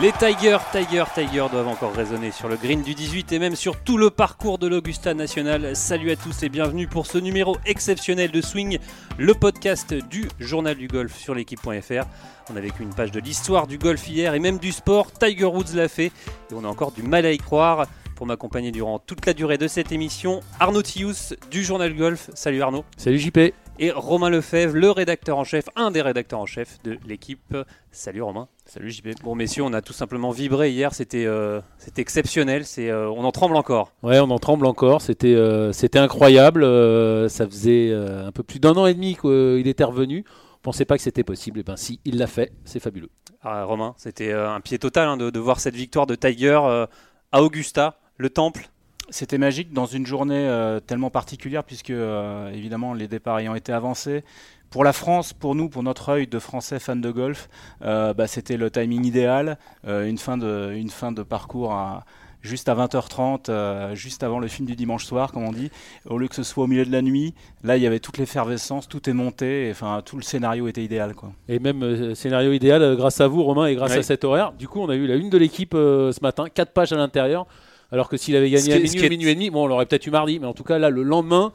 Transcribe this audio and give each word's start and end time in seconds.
Les 0.00 0.12
Tigers, 0.12 0.56
Tigers, 0.72 1.04
Tigers 1.14 1.48
doivent 1.52 1.68
encore 1.68 1.92
résonner 1.92 2.30
sur 2.30 2.48
le 2.48 2.56
green 2.56 2.82
du 2.82 2.94
18 2.94 3.32
et 3.32 3.38
même 3.38 3.54
sur 3.54 3.76
tout 3.76 3.98
le 3.98 4.08
parcours 4.08 4.56
de 4.56 4.66
l'Augusta 4.66 5.12
National. 5.12 5.76
Salut 5.76 6.10
à 6.10 6.16
tous 6.16 6.42
et 6.42 6.48
bienvenue 6.48 6.86
pour 6.86 7.04
ce 7.04 7.18
numéro 7.18 7.58
exceptionnel 7.66 8.30
de 8.30 8.40
Swing, 8.40 8.78
le 9.18 9.34
podcast 9.34 9.92
du 9.92 10.26
journal 10.38 10.76
du 10.76 10.88
golf 10.88 11.14
sur 11.18 11.34
l'équipe.fr. 11.34 12.06
On 12.50 12.56
a 12.56 12.60
vécu 12.60 12.82
une 12.82 12.94
page 12.94 13.10
de 13.10 13.20
l'histoire 13.20 13.66
du 13.66 13.76
golf 13.76 14.08
hier 14.08 14.32
et 14.32 14.38
même 14.38 14.56
du 14.56 14.72
sport. 14.72 15.12
Tiger 15.12 15.44
Woods 15.44 15.74
l'a 15.74 15.88
fait 15.88 16.12
et 16.50 16.54
on 16.54 16.64
a 16.64 16.68
encore 16.68 16.92
du 16.92 17.02
mal 17.02 17.26
à 17.26 17.32
y 17.32 17.38
croire. 17.38 17.86
Pour 18.20 18.26
m'accompagner 18.26 18.70
durant 18.70 18.98
toute 18.98 19.24
la 19.24 19.32
durée 19.32 19.56
de 19.56 19.66
cette 19.66 19.92
émission, 19.92 20.40
Arnaud 20.60 20.82
Thius 20.82 21.32
du 21.50 21.64
journal 21.64 21.96
golf. 21.96 22.28
Salut 22.34 22.60
Arnaud. 22.60 22.84
Salut 22.98 23.18
JP. 23.18 23.38
Et 23.78 23.90
Romain 23.90 24.28
Lefebvre, 24.28 24.76
le 24.76 24.90
rédacteur 24.90 25.38
en 25.38 25.44
chef, 25.44 25.70
un 25.74 25.90
des 25.90 26.02
rédacteurs 26.02 26.38
en 26.38 26.44
chef 26.44 26.82
de 26.82 26.98
l'équipe. 27.06 27.56
Salut 27.92 28.20
Romain. 28.20 28.48
Salut 28.66 28.90
JP. 28.90 29.22
Bon 29.24 29.34
messieurs, 29.34 29.62
on 29.62 29.72
a 29.72 29.80
tout 29.80 29.94
simplement 29.94 30.32
vibré 30.32 30.70
hier, 30.70 30.92
c'était 30.92 31.24
euh, 31.24 31.62
c'était 31.78 32.02
exceptionnel, 32.02 32.66
c'est 32.66 32.90
euh, 32.90 33.08
on 33.08 33.24
en 33.24 33.32
tremble 33.32 33.56
encore. 33.56 33.94
Ouais, 34.02 34.20
on 34.20 34.30
en 34.30 34.38
tremble 34.38 34.66
encore, 34.66 35.00
c'était 35.00 35.34
euh, 35.34 35.72
c'était 35.72 35.98
incroyable, 35.98 36.62
euh, 36.62 37.30
ça 37.30 37.46
faisait 37.46 37.88
euh, 37.90 38.26
un 38.26 38.32
peu 38.32 38.42
plus 38.42 38.60
d'un 38.60 38.74
an 38.74 38.84
et 38.84 38.92
demi 38.92 39.16
qu'il 39.16 39.66
était 39.66 39.84
revenu. 39.84 40.26
On 40.56 40.60
pensait 40.60 40.84
pas 40.84 40.98
que 40.98 41.02
c'était 41.02 41.24
possible, 41.24 41.60
et 41.60 41.62
ben 41.62 41.76
si, 41.76 42.00
il 42.04 42.18
l'a 42.18 42.26
fait, 42.26 42.52
c'est 42.66 42.80
fabuleux. 42.80 43.08
Ah, 43.40 43.64
Romain, 43.64 43.94
c'était 43.96 44.30
euh, 44.30 44.50
un 44.50 44.60
pied 44.60 44.78
total 44.78 45.08
hein, 45.08 45.16
de, 45.16 45.30
de 45.30 45.38
voir 45.40 45.58
cette 45.58 45.74
victoire 45.74 46.06
de 46.06 46.16
Tiger 46.16 46.60
euh, 46.64 46.86
à 47.32 47.42
Augusta, 47.42 47.96
le 48.20 48.30
temple. 48.30 48.68
C'était 49.08 49.38
magique 49.38 49.72
dans 49.72 49.86
une 49.86 50.06
journée 50.06 50.46
euh, 50.46 50.78
tellement 50.78 51.10
particulière 51.10 51.64
puisque 51.64 51.90
euh, 51.90 52.52
évidemment 52.52 52.94
les 52.94 53.08
départs 53.08 53.40
ayant 53.40 53.54
été 53.54 53.72
avancés. 53.72 54.22
Pour 54.70 54.84
la 54.84 54.92
France, 54.92 55.32
pour 55.32 55.56
nous, 55.56 55.68
pour 55.68 55.82
notre 55.82 56.10
œil 56.10 56.28
de 56.28 56.38
Français 56.38 56.78
fans 56.78 56.94
de 56.94 57.10
golf, 57.10 57.48
euh, 57.82 58.14
bah, 58.14 58.28
c'était 58.28 58.56
le 58.56 58.70
timing 58.70 59.04
idéal, 59.04 59.58
euh, 59.84 60.06
une, 60.06 60.18
fin 60.18 60.38
de, 60.38 60.72
une 60.76 60.90
fin 60.90 61.10
de 61.10 61.24
parcours 61.24 61.72
à, 61.72 62.04
juste 62.42 62.68
à 62.68 62.74
20h30, 62.74 63.46
euh, 63.48 63.94
juste 63.94 64.22
avant 64.22 64.38
le 64.38 64.48
film 64.48 64.66
du 64.66 64.76
dimanche 64.76 65.04
soir, 65.04 65.32
comme 65.32 65.44
on 65.44 65.52
dit, 65.52 65.70
au 66.08 66.18
lieu 66.18 66.28
que 66.28 66.34
ce 66.34 66.42
soit 66.42 66.64
au 66.64 66.66
milieu 66.66 66.84
de 66.84 66.92
la 66.92 67.02
nuit. 67.02 67.34
Là, 67.64 67.76
il 67.76 67.82
y 67.82 67.86
avait 67.86 68.00
toute 68.00 68.18
l'effervescence, 68.18 68.88
tout 68.88 69.08
est 69.08 69.12
monté, 69.12 69.68
et, 69.68 69.70
enfin 69.70 70.02
tout 70.04 70.16
le 70.16 70.22
scénario 70.22 70.68
était 70.68 70.82
idéal. 70.82 71.14
Quoi. 71.14 71.32
Et 71.48 71.58
même 71.58 71.82
euh, 71.82 72.14
scénario 72.14 72.52
idéal 72.52 72.82
euh, 72.82 72.96
grâce 72.96 73.20
à 73.20 73.28
vous 73.28 73.42
Romain 73.42 73.66
et 73.66 73.74
grâce 73.74 73.92
à 73.92 74.02
cet 74.02 74.24
horaire. 74.24 74.52
Du 74.52 74.68
coup, 74.68 74.80
on 74.80 74.88
a 74.88 74.94
eu 74.94 75.06
la 75.06 75.16
une 75.16 75.30
de 75.30 75.38
l'équipe 75.38 75.74
euh, 75.74 76.12
ce 76.12 76.20
matin, 76.20 76.46
4 76.52 76.72
pages 76.72 76.92
à 76.92 76.96
l'intérieur. 76.96 77.46
Alors 77.92 78.08
que 78.08 78.16
s'il 78.16 78.36
avait 78.36 78.50
gagné 78.50 78.72
à 78.72 78.78
minuit 78.78 79.08
minuit 79.08 79.30
et 79.30 79.34
demi, 79.34 79.50
bon, 79.50 79.64
on 79.64 79.66
l'aurait 79.66 79.86
peut-être 79.86 80.06
eu 80.06 80.10
mardi, 80.10 80.38
mais 80.38 80.46
en 80.46 80.54
tout 80.54 80.62
cas 80.64 80.78
là, 80.78 80.90
le 80.90 81.02
lendemain, 81.02 81.52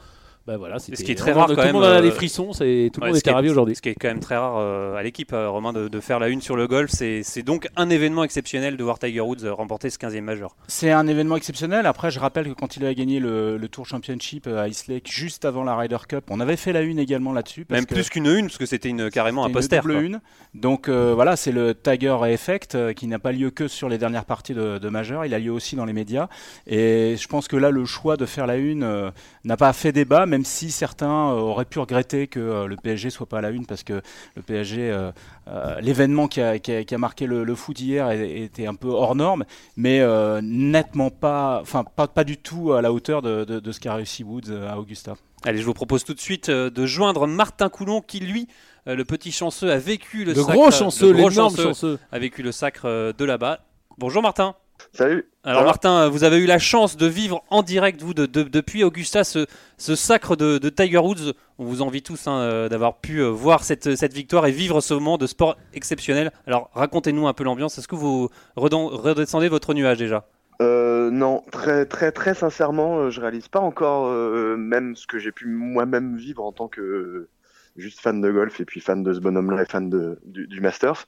bah 0.47 0.57
voilà. 0.57 0.77
Ce 0.77 0.91
qui 0.91 1.11
est 1.11 1.15
très 1.15 1.31
rare 1.31 1.47
Tout 1.47 1.55
quand 1.55 1.61
le 1.61 1.65
même, 1.67 1.73
monde 1.75 1.83
en 1.85 1.87
a 1.87 1.97
euh, 1.97 2.01
les 2.01 2.11
frissons, 2.11 2.53
c'est 2.53 2.91
tout 2.93 2.99
le 2.99 3.05
Ouais, 3.05 3.09
monde 3.09 3.17
ce 3.17 3.23
qui 3.23 3.29
était 3.29 3.31
est- 3.31 3.33
ravi 3.33 3.49
aujourd'hui. 3.49 3.75
Ce 3.75 3.81
qui 3.81 3.89
est 3.89 3.95
quand 3.95 4.07
même 4.07 4.19
très 4.19 4.37
rare 4.37 4.57
euh, 4.59 4.95
à 4.95 5.01
l'équipe, 5.01 5.33
euh, 5.33 5.49
Romain, 5.49 5.73
de, 5.73 5.87
de 5.87 5.99
faire 5.99 6.19
la 6.19 6.29
une 6.29 6.39
sur 6.41 6.55
le 6.55 6.67
golf. 6.67 6.91
C'est 6.91 7.41
donc 7.43 7.67
un 7.75 7.89
événement 7.89 8.23
exceptionnel 8.23 8.77
de 8.77 8.83
voir 8.83 8.99
Tiger 8.99 9.21
Woods 9.21 9.43
euh, 9.43 9.53
remporter 9.53 9.89
ce 9.89 9.97
15e 9.97 10.21
majeur. 10.21 10.55
C'est 10.67 10.91
un 10.91 11.07
événement 11.07 11.35
exceptionnel. 11.35 11.87
Après, 11.87 12.11
je 12.11 12.19
rappelle 12.19 12.45
que 12.47 12.53
quand 12.53 12.77
il 12.77 12.85
a 12.85 12.93
gagné 12.93 13.19
le, 13.19 13.57
le 13.57 13.67
Tour 13.69 13.87
Championship 13.87 14.45
euh, 14.45 14.61
à 14.61 14.67
Ice 14.67 14.87
Lake, 14.87 15.09
juste 15.11 15.45
avant 15.45 15.63
la 15.63 15.75
Ryder 15.75 15.97
Cup, 16.07 16.25
on 16.29 16.39
avait 16.39 16.57
fait 16.57 16.73
la 16.73 16.81
une 16.81 16.99
également 16.99 17.33
là-dessus. 17.33 17.65
Même 17.71 17.87
que 17.87 17.95
plus 17.95 18.09
qu'une 18.09 18.27
une, 18.27 18.45
parce 18.45 18.59
que 18.59 18.67
c'était 18.67 18.89
une, 18.89 19.09
carrément 19.09 19.45
un 19.45 19.47
c'était 19.47 19.77
une 19.77 19.81
poster. 19.81 19.81
double 19.81 19.93
quoi. 19.93 20.01
une. 20.03 20.21
Donc 20.53 20.89
euh, 20.89 21.13
voilà, 21.15 21.35
c'est 21.37 21.51
le 21.51 21.73
Tiger 21.73 22.17
Effect 22.27 22.75
euh, 22.75 22.93
qui 22.93 23.07
n'a 23.07 23.17
pas 23.19 23.31
lieu 23.31 23.49
que 23.49 23.67
sur 23.67 23.89
les 23.89 23.97
dernières 23.97 24.25
parties 24.25 24.53
de, 24.53 24.77
de 24.77 24.89
majeur. 24.89 25.25
Il 25.25 25.33
a 25.33 25.39
lieu 25.39 25.51
aussi 25.51 25.75
dans 25.75 25.85
les 25.85 25.93
médias. 25.93 26.27
Et 26.67 27.15
je 27.19 27.27
pense 27.27 27.47
que 27.47 27.55
là, 27.57 27.71
le 27.71 27.83
choix 27.85 28.15
de 28.15 28.25
faire 28.27 28.45
la 28.45 28.57
une 28.57 28.83
euh, 28.83 29.09
n'a 29.43 29.57
pas 29.57 29.73
fait 29.73 29.91
débat, 29.91 30.25
même 30.35 30.43
si 30.43 30.69
certains 30.69 31.29
euh, 31.31 31.39
auraient 31.39 31.63
pu 31.63 31.79
regretter 31.79 32.27
que 32.27 32.41
euh, 32.41 32.67
le 32.67 32.75
PSG 32.75 33.09
soit 33.09 33.25
pas 33.25 33.37
à 33.37 33.41
la 33.41 33.51
une, 33.51 33.65
parce 33.65 33.83
que 33.83 34.01
le 34.35 34.41
PSG, 34.41 34.91
euh, 34.91 35.11
euh, 35.47 35.79
l'événement 35.79 36.27
qui 36.27 36.41
a, 36.41 36.59
qui 36.59 36.73
a- 36.73 36.83
qui 36.83 36.93
a 36.93 36.97
marqué 36.97 37.25
le, 37.25 37.45
le 37.45 37.55
foot 37.55 37.79
hier 37.79 38.11
était 38.11 38.67
un 38.67 38.75
peu 38.75 38.89
hors 38.89 39.15
norme, 39.15 39.45
mais 39.77 40.01
euh, 40.01 40.41
nettement 40.43 41.09
pas, 41.09 41.59
enfin 41.61 41.85
pas, 41.85 42.09
pas 42.09 42.25
du 42.25 42.35
tout 42.35 42.73
à 42.73 42.81
la 42.81 42.91
hauteur 42.91 43.21
de, 43.21 43.45
de- 43.45 43.61
de 43.61 43.71
ce 43.71 43.79
qu'a 43.79 43.95
réussi 43.95 44.25
Woods 44.25 44.51
à 44.69 44.77
Augusta. 44.77 45.15
Allez, 45.45 45.59
je 45.59 45.63
vous 45.65 45.73
propose 45.73 46.03
tout 46.03 46.13
de 46.13 46.19
suite 46.19 46.49
de 46.49 46.85
joindre 46.85 47.27
Martin 47.27 47.69
Coulon, 47.69 48.01
qui 48.01 48.19
lui, 48.19 48.47
le 48.87 49.03
petit 49.05 49.31
chanceux, 49.31 49.71
a 49.71 49.77
vécu 49.77 50.25
le, 50.25 50.33
Le 50.33 50.41
sacre, 50.41 50.51
gros 50.51 50.71
chanceux, 50.71 51.11
le 51.13 51.17
gros 51.19 51.29
chanceux, 51.29 51.63
chanceux. 51.63 51.99
a 52.11 52.19
vécu 52.19 52.43
le 52.43 52.51
sacre 52.51 53.13
de 53.17 53.25
là-bas. 53.25 53.59
Bonjour 53.97 54.21
Martin. 54.21 54.55
Salut. 54.93 55.25
Alors 55.43 55.63
Martin, 55.63 56.07
vous 56.09 56.23
avez 56.23 56.37
eu 56.37 56.45
la 56.45 56.57
chance 56.59 56.97
de 56.97 57.05
vivre 57.05 57.43
en 57.49 57.63
direct, 57.63 58.01
vous, 58.01 58.13
de- 58.13 58.25
de- 58.25 58.43
depuis 58.43 58.83
Augusta, 58.83 59.23
ce, 59.23 59.45
ce 59.77 59.95
sacre 59.95 60.35
de, 60.35 60.57
de 60.57 60.69
Tiger 60.69 60.97
Woods. 60.99 61.33
On 61.59 61.65
vous 61.65 61.81
envie 61.81 62.01
tous 62.01 62.27
hein, 62.27 62.37
euh, 62.39 62.69
d'avoir 62.69 62.97
pu 62.97 63.19
euh, 63.19 63.27
voir 63.27 63.63
cette, 63.63 63.95
cette 63.95 64.13
victoire 64.13 64.45
et 64.47 64.51
vivre 64.51 64.81
ce 64.81 64.93
moment 64.93 65.17
de 65.17 65.27
sport 65.27 65.57
exceptionnel. 65.73 66.31
Alors 66.47 66.69
racontez-nous 66.73 67.27
un 67.27 67.33
peu 67.33 67.43
l'ambiance. 67.43 67.77
Est-ce 67.77 67.87
que 67.87 67.95
vous 67.95 68.29
redescendez 68.55 69.49
votre 69.49 69.73
nuage 69.73 69.97
déjà? 69.97 70.25
Euh, 70.61 71.11
non, 71.11 71.43
très 71.51 71.85
très 71.85 72.13
très 72.13 72.33
sincèrement, 72.33 73.09
je 73.09 73.19
réalise 73.19 73.49
pas 73.49 73.59
encore 73.59 74.07
euh, 74.07 74.55
même 74.55 74.95
ce 74.95 75.05
que 75.05 75.19
j'ai 75.19 75.33
pu 75.33 75.47
moi-même 75.47 76.15
vivre 76.15 76.43
en 76.45 76.53
tant 76.53 76.69
que 76.69 77.27
juste 77.75 77.99
fan 77.99 78.21
de 78.21 78.31
golf 78.31 78.59
et 78.61 78.65
puis 78.65 78.79
fan 78.79 79.03
de 79.03 79.13
ce 79.13 79.19
bonhomme-là 79.19 79.63
et 79.63 79.65
fan 79.65 79.89
de, 79.89 80.17
du, 80.25 80.47
du 80.47 80.61
Masters. 80.61 81.05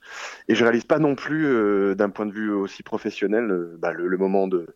Et 0.48 0.54
je 0.54 0.62
réalise 0.64 0.84
pas 0.84 0.98
non 0.98 1.14
plus 1.14 1.46
euh, 1.46 1.94
d'un 1.94 2.10
point 2.10 2.26
de 2.26 2.32
vue 2.32 2.50
aussi 2.52 2.82
professionnel 2.82 3.50
euh, 3.50 3.76
bah, 3.80 3.92
le, 3.92 4.06
le 4.08 4.16
moment 4.18 4.48
de 4.48 4.66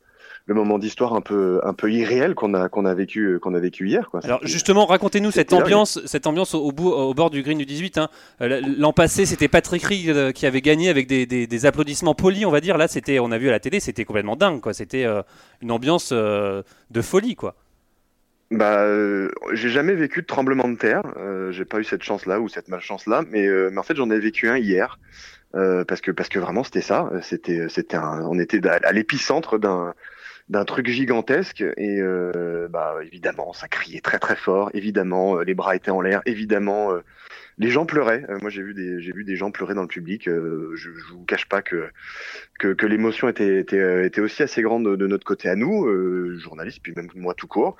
le 0.46 0.54
moment 0.54 0.76
d'histoire 0.78 1.14
un 1.14 1.20
peu 1.20 1.60
un 1.62 1.72
peu 1.72 1.92
irréel 1.92 2.34
qu'on 2.34 2.54
a 2.54 2.68
qu'on 2.68 2.84
a 2.84 2.94
vécu 2.94 3.26
euh, 3.34 3.38
qu'on 3.38 3.54
a 3.54 3.60
vécu 3.60 3.86
hier 3.88 4.10
quoi. 4.10 4.18
Alors 4.24 4.40
justement, 4.42 4.86
racontez-nous 4.86 5.30
cette 5.30 5.50
ambiance, 5.62 6.00
cette 6.04 6.26
ambiance 6.26 6.54
au, 6.54 6.72
bout, 6.72 6.90
au 6.90 7.14
bord 7.14 7.30
du 7.30 7.42
green 7.42 7.58
du 7.58 7.64
18. 7.66 7.98
hein. 7.98 8.08
Euh, 8.40 8.60
L'an 8.78 8.92
passé, 8.92 9.24
c'était 9.24 9.46
Patrick 9.46 9.84
Reed 9.84 10.32
qui 10.32 10.46
avait 10.46 10.60
gagné 10.60 10.88
avec 10.88 11.06
des, 11.06 11.26
des- 11.26 11.46
des 11.46 11.66
applaudissements 11.66 12.14
polis, 12.16 12.44
on 12.44 12.50
va 12.50 12.60
dire. 12.60 12.76
Là, 12.76 12.88
c'était, 12.88 13.20
on 13.20 13.30
a 13.30 13.38
vu 13.38 13.48
à 13.48 13.52
la 13.52 13.60
télé, 13.60 13.78
c'était 13.78 14.04
complètement 14.04 14.34
dingue, 14.34 14.60
quoi. 14.60 14.72
C'était 14.74 15.04
euh, 15.04 15.22
une 15.60 15.70
ambiance 15.70 16.10
euh, 16.12 16.62
de 16.90 17.02
folie, 17.02 17.36
quoi. 17.36 17.54
Bah, 18.52 18.82
euh, 18.82 19.30
j'ai 19.54 19.70
jamais 19.70 19.94
vécu 19.94 20.20
de 20.20 20.26
tremblement 20.26 20.68
de 20.68 20.76
terre. 20.76 21.02
Euh, 21.16 21.52
j'ai 21.52 21.64
pas 21.64 21.80
eu 21.80 21.84
cette 21.84 22.02
chance-là 22.02 22.38
ou 22.38 22.48
cette 22.50 22.68
malchance-là, 22.68 23.24
mais, 23.30 23.46
euh, 23.46 23.70
mais 23.72 23.78
en 23.78 23.82
fait 23.82 23.96
j'en 23.96 24.10
ai 24.10 24.18
vécu 24.18 24.46
un 24.46 24.58
hier 24.58 24.98
euh, 25.54 25.84
parce 25.86 26.02
que 26.02 26.10
parce 26.10 26.28
que 26.28 26.38
vraiment 26.38 26.62
c'était 26.62 26.82
ça. 26.82 27.10
C'était 27.22 27.70
c'était 27.70 27.96
un, 27.96 28.20
on 28.26 28.38
était 28.38 28.60
à, 28.68 28.92
l'épicentre 28.92 29.58
d'un 29.58 29.94
d'un 30.50 30.66
truc 30.66 30.88
gigantesque 30.88 31.62
et 31.62 31.98
euh, 32.00 32.68
bah 32.68 32.96
évidemment 33.02 33.54
ça 33.54 33.68
criait 33.68 34.00
très 34.02 34.18
très 34.18 34.36
fort. 34.36 34.70
Évidemment 34.74 35.38
euh, 35.38 35.44
les 35.44 35.54
bras 35.54 35.74
étaient 35.74 35.90
en 35.90 36.02
l'air. 36.02 36.20
Évidemment 36.26 36.92
euh, 36.92 37.00
les 37.56 37.70
gens 37.70 37.86
pleuraient. 37.86 38.26
Euh, 38.28 38.38
moi 38.42 38.50
j'ai 38.50 38.62
vu 38.62 38.74
des 38.74 39.00
j'ai 39.00 39.12
vu 39.12 39.24
des 39.24 39.36
gens 39.36 39.50
pleurer 39.50 39.72
dans 39.74 39.82
le 39.82 39.88
public. 39.88 40.28
Euh, 40.28 40.72
je, 40.74 40.90
je 40.90 41.14
vous 41.14 41.24
cache 41.24 41.48
pas 41.48 41.62
que 41.62 41.88
que, 42.58 42.74
que 42.74 42.84
l'émotion 42.86 43.28
était, 43.30 43.60
était 43.60 43.78
euh, 43.78 44.04
était 44.04 44.20
aussi 44.20 44.42
assez 44.42 44.60
grande 44.60 44.84
de, 44.84 44.96
de 44.96 45.06
notre 45.06 45.24
côté 45.24 45.48
à 45.48 45.56
nous 45.56 45.86
euh, 45.86 46.36
journalistes 46.38 46.80
puis 46.82 46.92
même 46.94 47.08
moi 47.14 47.32
tout 47.32 47.46
court. 47.46 47.76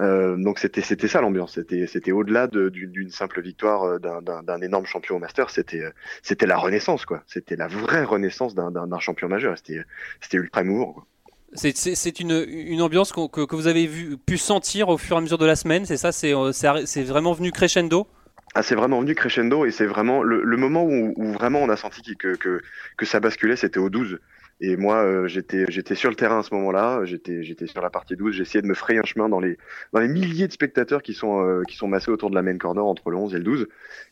Euh, 0.00 0.36
donc 0.36 0.58
c'était 0.58 0.80
c'était 0.80 1.06
ça 1.08 1.20
l'ambiance. 1.20 1.54
C'était 1.54 1.86
c'était 1.86 2.10
au-delà 2.12 2.48
de- 2.48 2.68
d'une 2.68 3.10
simple 3.10 3.40
victoire 3.40 3.84
euh, 3.84 3.98
d'un- 4.00 4.60
énorme 4.60 4.86
champion 4.86 5.16
au 5.16 5.18
Master. 5.20 5.50
C'était 5.50 5.82
euh, 5.82 5.90
c'était 6.22 6.46
la 6.46 6.56
renaissance 6.56 7.06
quoi. 7.06 7.22
C'était 7.26 7.54
la 7.56 7.68
vraie 7.68 8.02
renaissance 8.04 8.54
d'un 8.56 8.98
champion 8.98 9.28
majeur. 9.28 9.56
C'était 9.56 9.82
c'était 10.20 10.38
ultra 10.38 10.62
émouvant. 10.62 10.92
quoi. 10.92 11.06
C'est- 11.54 12.18
une, 12.20 12.44
une 12.48 12.82
ambiance 12.82 13.12
que, 13.12 13.28
que 13.46 13.54
vous 13.54 13.68
avez 13.68 13.86
vu, 13.86 14.16
pu 14.16 14.36
sentir 14.38 14.88
au 14.88 14.98
fur 14.98 15.14
et 15.14 15.18
à 15.18 15.22
mesure 15.22 15.38
de 15.38 15.46
la 15.46 15.54
semaine. 15.54 15.86
C'est 15.86 15.96
ça, 15.96 16.10
c'est 16.10 16.32
vraiment 17.04 17.32
venu 17.32 17.52
crescendo? 17.52 18.08
Ah, 18.56 18.62
c'est 18.62 18.74
vraiment 18.74 19.00
venu 19.00 19.14
crescendo 19.14 19.64
et 19.64 19.70
c'est 19.70 19.86
vraiment 19.86 20.22
le, 20.22 20.42
le 20.42 20.56
moment 20.56 20.84
où, 20.84 21.12
où 21.16 21.32
vraiment 21.32 21.60
on 21.60 21.68
a 21.68 21.76
senti 21.76 22.16
que, 22.16 22.34
que, 22.36 22.60
que 22.96 23.04
ça 23.06 23.20
basculait, 23.20 23.56
c'était 23.56 23.78
au 23.78 23.90
12. 23.90 24.18
Et 24.60 24.76
moi, 24.76 25.02
euh, 25.04 25.26
j'étais 25.26 25.94
sur 25.94 26.10
le 26.10 26.16
terrain 26.16 26.38
à 26.38 26.42
ce 26.42 26.54
moment-là, 26.54 27.04
j'étais 27.04 27.42
j'étais 27.42 27.66
sur 27.66 27.82
la 27.82 27.90
partie 27.90 28.16
12, 28.16 28.34
j'essayais 28.34 28.62
de 28.62 28.66
me 28.68 28.74
frayer 28.74 29.00
un 29.00 29.04
chemin 29.04 29.28
dans 29.28 29.40
les 29.40 29.58
dans 29.92 30.00
les 30.00 30.08
milliers 30.08 30.46
de 30.46 30.52
spectateurs 30.52 31.02
qui 31.02 31.12
sont 31.12 31.44
euh, 31.44 31.62
qui 31.64 31.76
sont 31.76 31.88
massés 31.88 32.10
autour 32.10 32.30
de 32.30 32.34
la 32.34 32.42
main 32.42 32.56
corner 32.56 32.84
entre 32.84 33.10
le 33.10 33.16
11 33.16 33.34
et 33.34 33.38
le 33.38 33.44
12. 33.44 33.66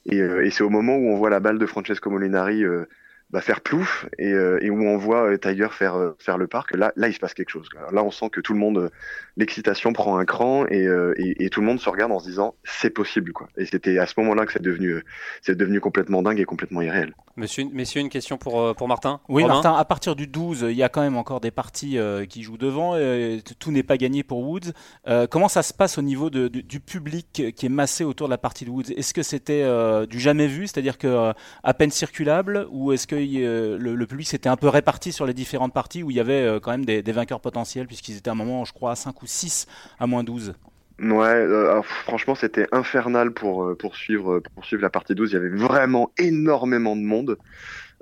Et, 0.07 0.21
euh, 0.21 0.45
et 0.45 0.51
c'est 0.51 0.65
au 0.65 0.71
moment 0.71 0.97
où 0.97 1.11
on 1.11 1.17
voit 1.17 1.31
la 1.31 1.41
balle 1.41 1.59
de 1.59 1.67
Francesco 1.67 2.11
Molinari 2.11 2.65
euh, 2.65 2.87
bah, 3.33 3.41
faire 3.41 3.61
plouf 3.63 4.07
et, 4.19 4.31
euh, 4.33 4.59
et 4.63 4.71
où 4.71 4.83
on 4.83 4.97
voit 4.99 5.31
euh, 5.31 5.39
Tiger 5.39 5.69
faire 5.71 5.95
euh, 5.97 6.13
faire 6.19 6.39
le 6.39 6.47
parc. 6.47 6.75
Là, 6.77 6.93
là, 6.97 7.09
il 7.09 7.15
se 7.15 7.19
passe 7.19 7.35
quelque 7.35 7.51
chose. 7.51 7.69
Là, 7.91 8.05
on 8.05 8.11
sent 8.11 8.29
que 8.31 8.41
tout 8.41 8.53
le 8.53 8.59
monde, 8.59 8.91
l'excitation 9.37 9.93
prend 9.93 10.19
un 10.19 10.25
cran 10.25 10.67
et, 10.67 10.87
euh, 10.87 11.15
et, 11.17 11.45
et 11.45 11.51
tout 11.51 11.61
le 11.61 11.67
monde 11.67 11.81
se 11.81 11.89
regarde 11.89 12.13
en 12.13 12.19
se 12.19 12.27
disant 12.29 12.55
c'est 12.65 12.91
possible 12.91 13.33
quoi. 13.33 13.49
Et 13.57 13.67
c'était 13.67 13.99
à 13.99 14.07
ce 14.07 14.15
moment-là 14.19 14.47
que 14.47 14.53
c'est 14.53 14.63
devenu 14.63 15.03
c'est 15.41 15.57
devenu 15.57 15.81
complètement 15.81 16.23
dingue 16.23 16.39
et 16.41 16.45
complètement 16.45 16.83
irréel. 16.83 17.15
Monsieur, 17.37 17.65
messieurs, 17.73 18.03
une 18.03 18.11
question 18.11 18.37
pour, 18.37 18.75
pour 18.77 18.89
Martin? 18.89 19.21
Oui, 19.31 19.43
Romain? 19.43 19.55
Martin, 19.55 19.73
à 19.75 19.85
partir 19.87 20.15
du 20.15 20.27
12, 20.27 20.67
il 20.69 20.77
y 20.77 20.83
a 20.83 20.91
quand 20.91 21.01
même 21.01 21.17
encore 21.17 21.41
des 21.41 21.51
parties 21.51 21.97
euh, 21.99 22.27
qui 22.27 22.43
jouent 22.43 22.59
devant. 22.59 22.93
euh, 22.95 23.39
tout 23.59 23.71
n'est 23.73 23.83
pas 23.83 23.97
gagné 23.97 24.23
pour 24.23 24.41
Woods. 24.41 24.73
Euh, 25.09 25.27
comment 25.27 25.49
ça 25.49 25.63
se 25.63 25.73
passe 25.73 25.97
au 25.97 26.03
niveau 26.03 26.29
de- 26.29 26.49
du, 26.49 26.63
du 26.63 26.79
public 26.81 27.43
qui 27.57 27.67
est 27.67 27.71
massé 27.71 28.05
autour 28.05 28.29
de 28.29 28.33
la 28.33 28.39
partie 28.39 28.67
de 28.67 28.71
Woods? 28.71 28.91
Est-ce 28.95 29.15
que 29.15 29.23
c'était 29.23 29.63
euh, 29.63 30.05
du 30.05 30.21
jamais 30.21 30.47
vu, 30.47 30.67
c'est-à-dire 30.67 30.99
que 30.99 31.07
euh, 31.07 31.33
à 31.63 31.73
peine 31.73 31.91
circulable, 31.91 32.67
ou 32.71 32.93
est-ce 32.93 33.07
que 33.07 33.17
le, 33.27 33.77
le 33.77 34.07
public 34.07 34.27
s'était 34.27 34.49
un 34.49 34.57
peu 34.57 34.69
réparti 34.69 35.13
sur 35.13 35.27
les 35.27 35.35
différentes 35.35 35.73
parties 35.73 36.03
où 36.03 36.11
il 36.11 36.17
y 36.17 36.21
avait 36.21 36.43
euh, 36.43 36.61
quand 36.61 36.71
même 36.71 36.85
des, 36.85 37.03
vainqueurs 37.13 37.41
potentiels, 37.41 37.87
puisqu'ils 37.87 38.17
étaient 38.17 38.31
à 38.31 38.33
un 38.33 38.37
moment, 38.37 38.65
je 38.65 38.73
crois, 38.73 38.93
à 38.93 38.97
5 38.97 39.23
ou 39.23 39.27
6 39.27 39.67
à 39.99 40.07
moins 40.07 40.25
12 40.25 40.55
Ouais, 41.01 41.27
euh, 41.27 41.83
franchement, 41.83 42.35
c'était 42.35 42.69
infernal 42.71 43.33
pour, 43.33 43.65
euh, 43.65 43.75
pour, 43.75 43.97
suivre, 43.97 44.41
pour 44.55 44.65
suivre 44.65 44.83
la 44.83 44.91
partie 44.91 45.15
12. 45.15 45.31
Il 45.31 45.35
y 45.35 45.37
avait 45.37 45.49
vraiment 45.49 46.11
énormément 46.19 46.95
de 46.95 47.03
monde. 47.03 47.39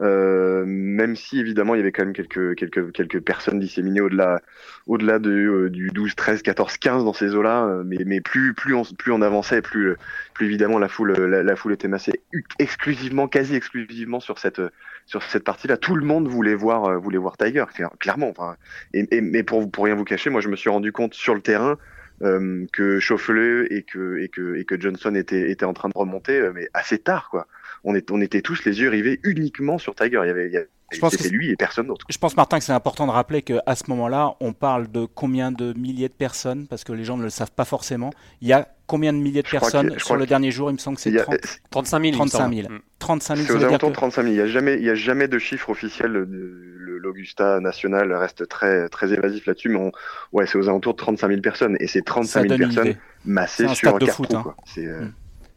Euh, 0.00 0.64
même 0.67 1.14
si 1.14 1.38
évidemment 1.38 1.75
il 1.75 1.79
y 1.79 1.81
avait 1.81 1.93
quand 1.93 2.05
même 2.05 2.14
quelques 2.14 2.55
quelques 2.56 2.91
quelques 2.93 3.20
personnes 3.20 3.61
disséminées 3.61 4.00
au-delà 4.00 4.41
au-delà 4.87 5.19
de, 5.19 5.31
euh, 5.31 5.69
du 5.69 5.88
12, 5.88 6.14
13, 6.14 6.41
14, 6.43 6.79
15 6.79 7.05
dans 7.05 7.12
ces 7.12 7.35
eaux-là, 7.35 7.67
euh, 7.67 7.82
mais 7.85 7.99
mais 8.06 8.23
plus 8.23 8.55
plus 8.55 8.75
on 8.75 8.82
plus 8.82 9.12
on 9.12 9.20
avançait, 9.20 9.61
plus 9.61 9.94
plus 10.32 10.47
évidemment 10.47 10.79
la 10.79 10.88
foule 10.88 11.12
la, 11.12 11.56
foule 11.56 11.75
était 11.75 11.88
massée 11.88 12.23
exclusivement 12.58 13.29
quasi 13.29 13.55
exclusivement 13.55 14.20
sur 14.20 14.38
cette 14.38 14.62
sur 15.05 15.23
cette 15.23 15.44
partie-là. 15.44 15.76
Tout 15.76 15.97
le 15.97 16.06
monde 16.06 16.29
voulait 16.29 16.55
voir 16.55 16.99
voulait 16.99 17.19
voir 17.19 17.37
Tiger 17.37 17.64
clairement. 17.99 18.31
Enfin, 18.31 18.56
et, 18.94 19.20
mais 19.20 19.43
pour 19.43 19.70
pour 19.70 19.85
rien 19.85 19.97
vous 19.97 20.05
cacher, 20.05 20.31
moi 20.31 20.41
je 20.41 20.49
me 20.49 20.56
suis 20.56 20.70
rendu 20.70 20.93
compte 20.93 21.12
sur 21.12 21.35
le 21.35 21.43
terrain 21.43 21.76
que 22.20 23.00
Chauffleux 23.00 23.73
et 23.73 23.82
que, 23.82 24.19
et, 24.19 24.29
que, 24.29 24.56
et 24.56 24.67
que 24.67 24.79
Johnson 24.79 25.14
était, 25.14 25.50
était 25.50 25.64
en 25.64 25.73
train 25.73 25.88
de 25.88 25.97
remonter, 25.97 26.50
mais 26.55 26.69
assez 26.75 26.99
tard, 26.99 27.31
quoi. 27.31 27.47
On, 27.84 27.94
est, 27.94 28.10
on 28.10 28.20
était 28.20 28.42
tous 28.42 28.64
les 28.64 28.80
yeux 28.80 28.88
rivés 28.88 29.20
uniquement 29.24 29.78
sur 29.78 29.94
Tiger. 29.94 30.20
Il 30.22 30.26
y 30.26 30.30
avait, 30.30 30.46
il 30.46 30.52
y 30.52 30.56
avait 30.56 30.68
je 30.92 30.98
pense 30.98 31.16
que 31.16 31.22
c'est 31.22 31.30
lui 31.30 31.50
et 31.50 31.56
personne 31.56 31.86
d'autre. 31.86 32.06
Je 32.08 32.18
pense, 32.18 32.36
Martin, 32.36 32.58
que 32.58 32.64
c'est 32.64 32.72
important 32.72 33.06
de 33.06 33.12
rappeler 33.12 33.42
qu'à 33.42 33.74
ce 33.74 33.84
moment-là, 33.88 34.34
on 34.40 34.52
parle 34.52 34.90
de 34.90 35.06
combien 35.06 35.52
de 35.52 35.72
milliers 35.74 36.08
de 36.08 36.14
personnes, 36.14 36.66
parce 36.66 36.84
que 36.84 36.92
les 36.92 37.04
gens 37.04 37.16
ne 37.16 37.22
le 37.22 37.30
savent 37.30 37.52
pas 37.52 37.64
forcément. 37.64 38.10
Il 38.40 38.48
y 38.48 38.52
a 38.52 38.68
combien 38.86 39.12
de 39.12 39.18
milliers 39.18 39.42
de 39.42 39.48
personnes 39.48 39.98
sur 39.98 40.16
le 40.16 40.26
dernier 40.26 40.50
jour? 40.50 40.70
Il 40.70 40.74
me 40.74 40.78
semble 40.78 40.96
que 40.96 41.02
c'est 41.02 41.24
35 41.70 42.02
000. 42.02 42.16
35 42.16 42.52
000. 42.52 42.68
35 42.98 43.36
000 43.36 43.46
c'est 43.46 43.54
aux 43.54 43.64
alentours 43.64 43.90
de 43.90 43.94
35 43.94 44.22
000. 44.22 44.34
Il 44.34 44.36
n'y 44.36 44.40
a, 44.40 44.46
jamais, 44.46 44.74
il 44.76 44.84
y 44.84 44.90
a 44.90 44.94
jamais 44.94 45.28
de 45.28 45.38
chiffre 45.38 45.70
officiel. 45.70 46.12
L'Augusta 46.12 47.60
national 47.60 48.12
reste 48.12 48.46
très, 48.48 48.88
très 48.88 49.12
évasif 49.12 49.46
là-dessus, 49.46 49.70
mais 49.70 49.78
on, 49.78 49.92
ouais, 50.32 50.46
c'est 50.46 50.58
aux 50.58 50.68
alentours 50.68 50.94
de 50.94 50.98
35 50.98 51.28
000 51.28 51.40
personnes. 51.40 51.76
Et 51.80 51.86
c'est 51.86 52.02
35 52.02 52.48
000 52.48 52.58
personnes 52.58 52.94
massées 53.24 53.68
sur 53.68 53.94
un 53.94 53.98
de 53.98 54.06
foot. 54.06 54.34
Hein. 54.34 54.54
C'est. 54.66 54.86
Euh, 54.86 55.02
mm. 55.02 55.12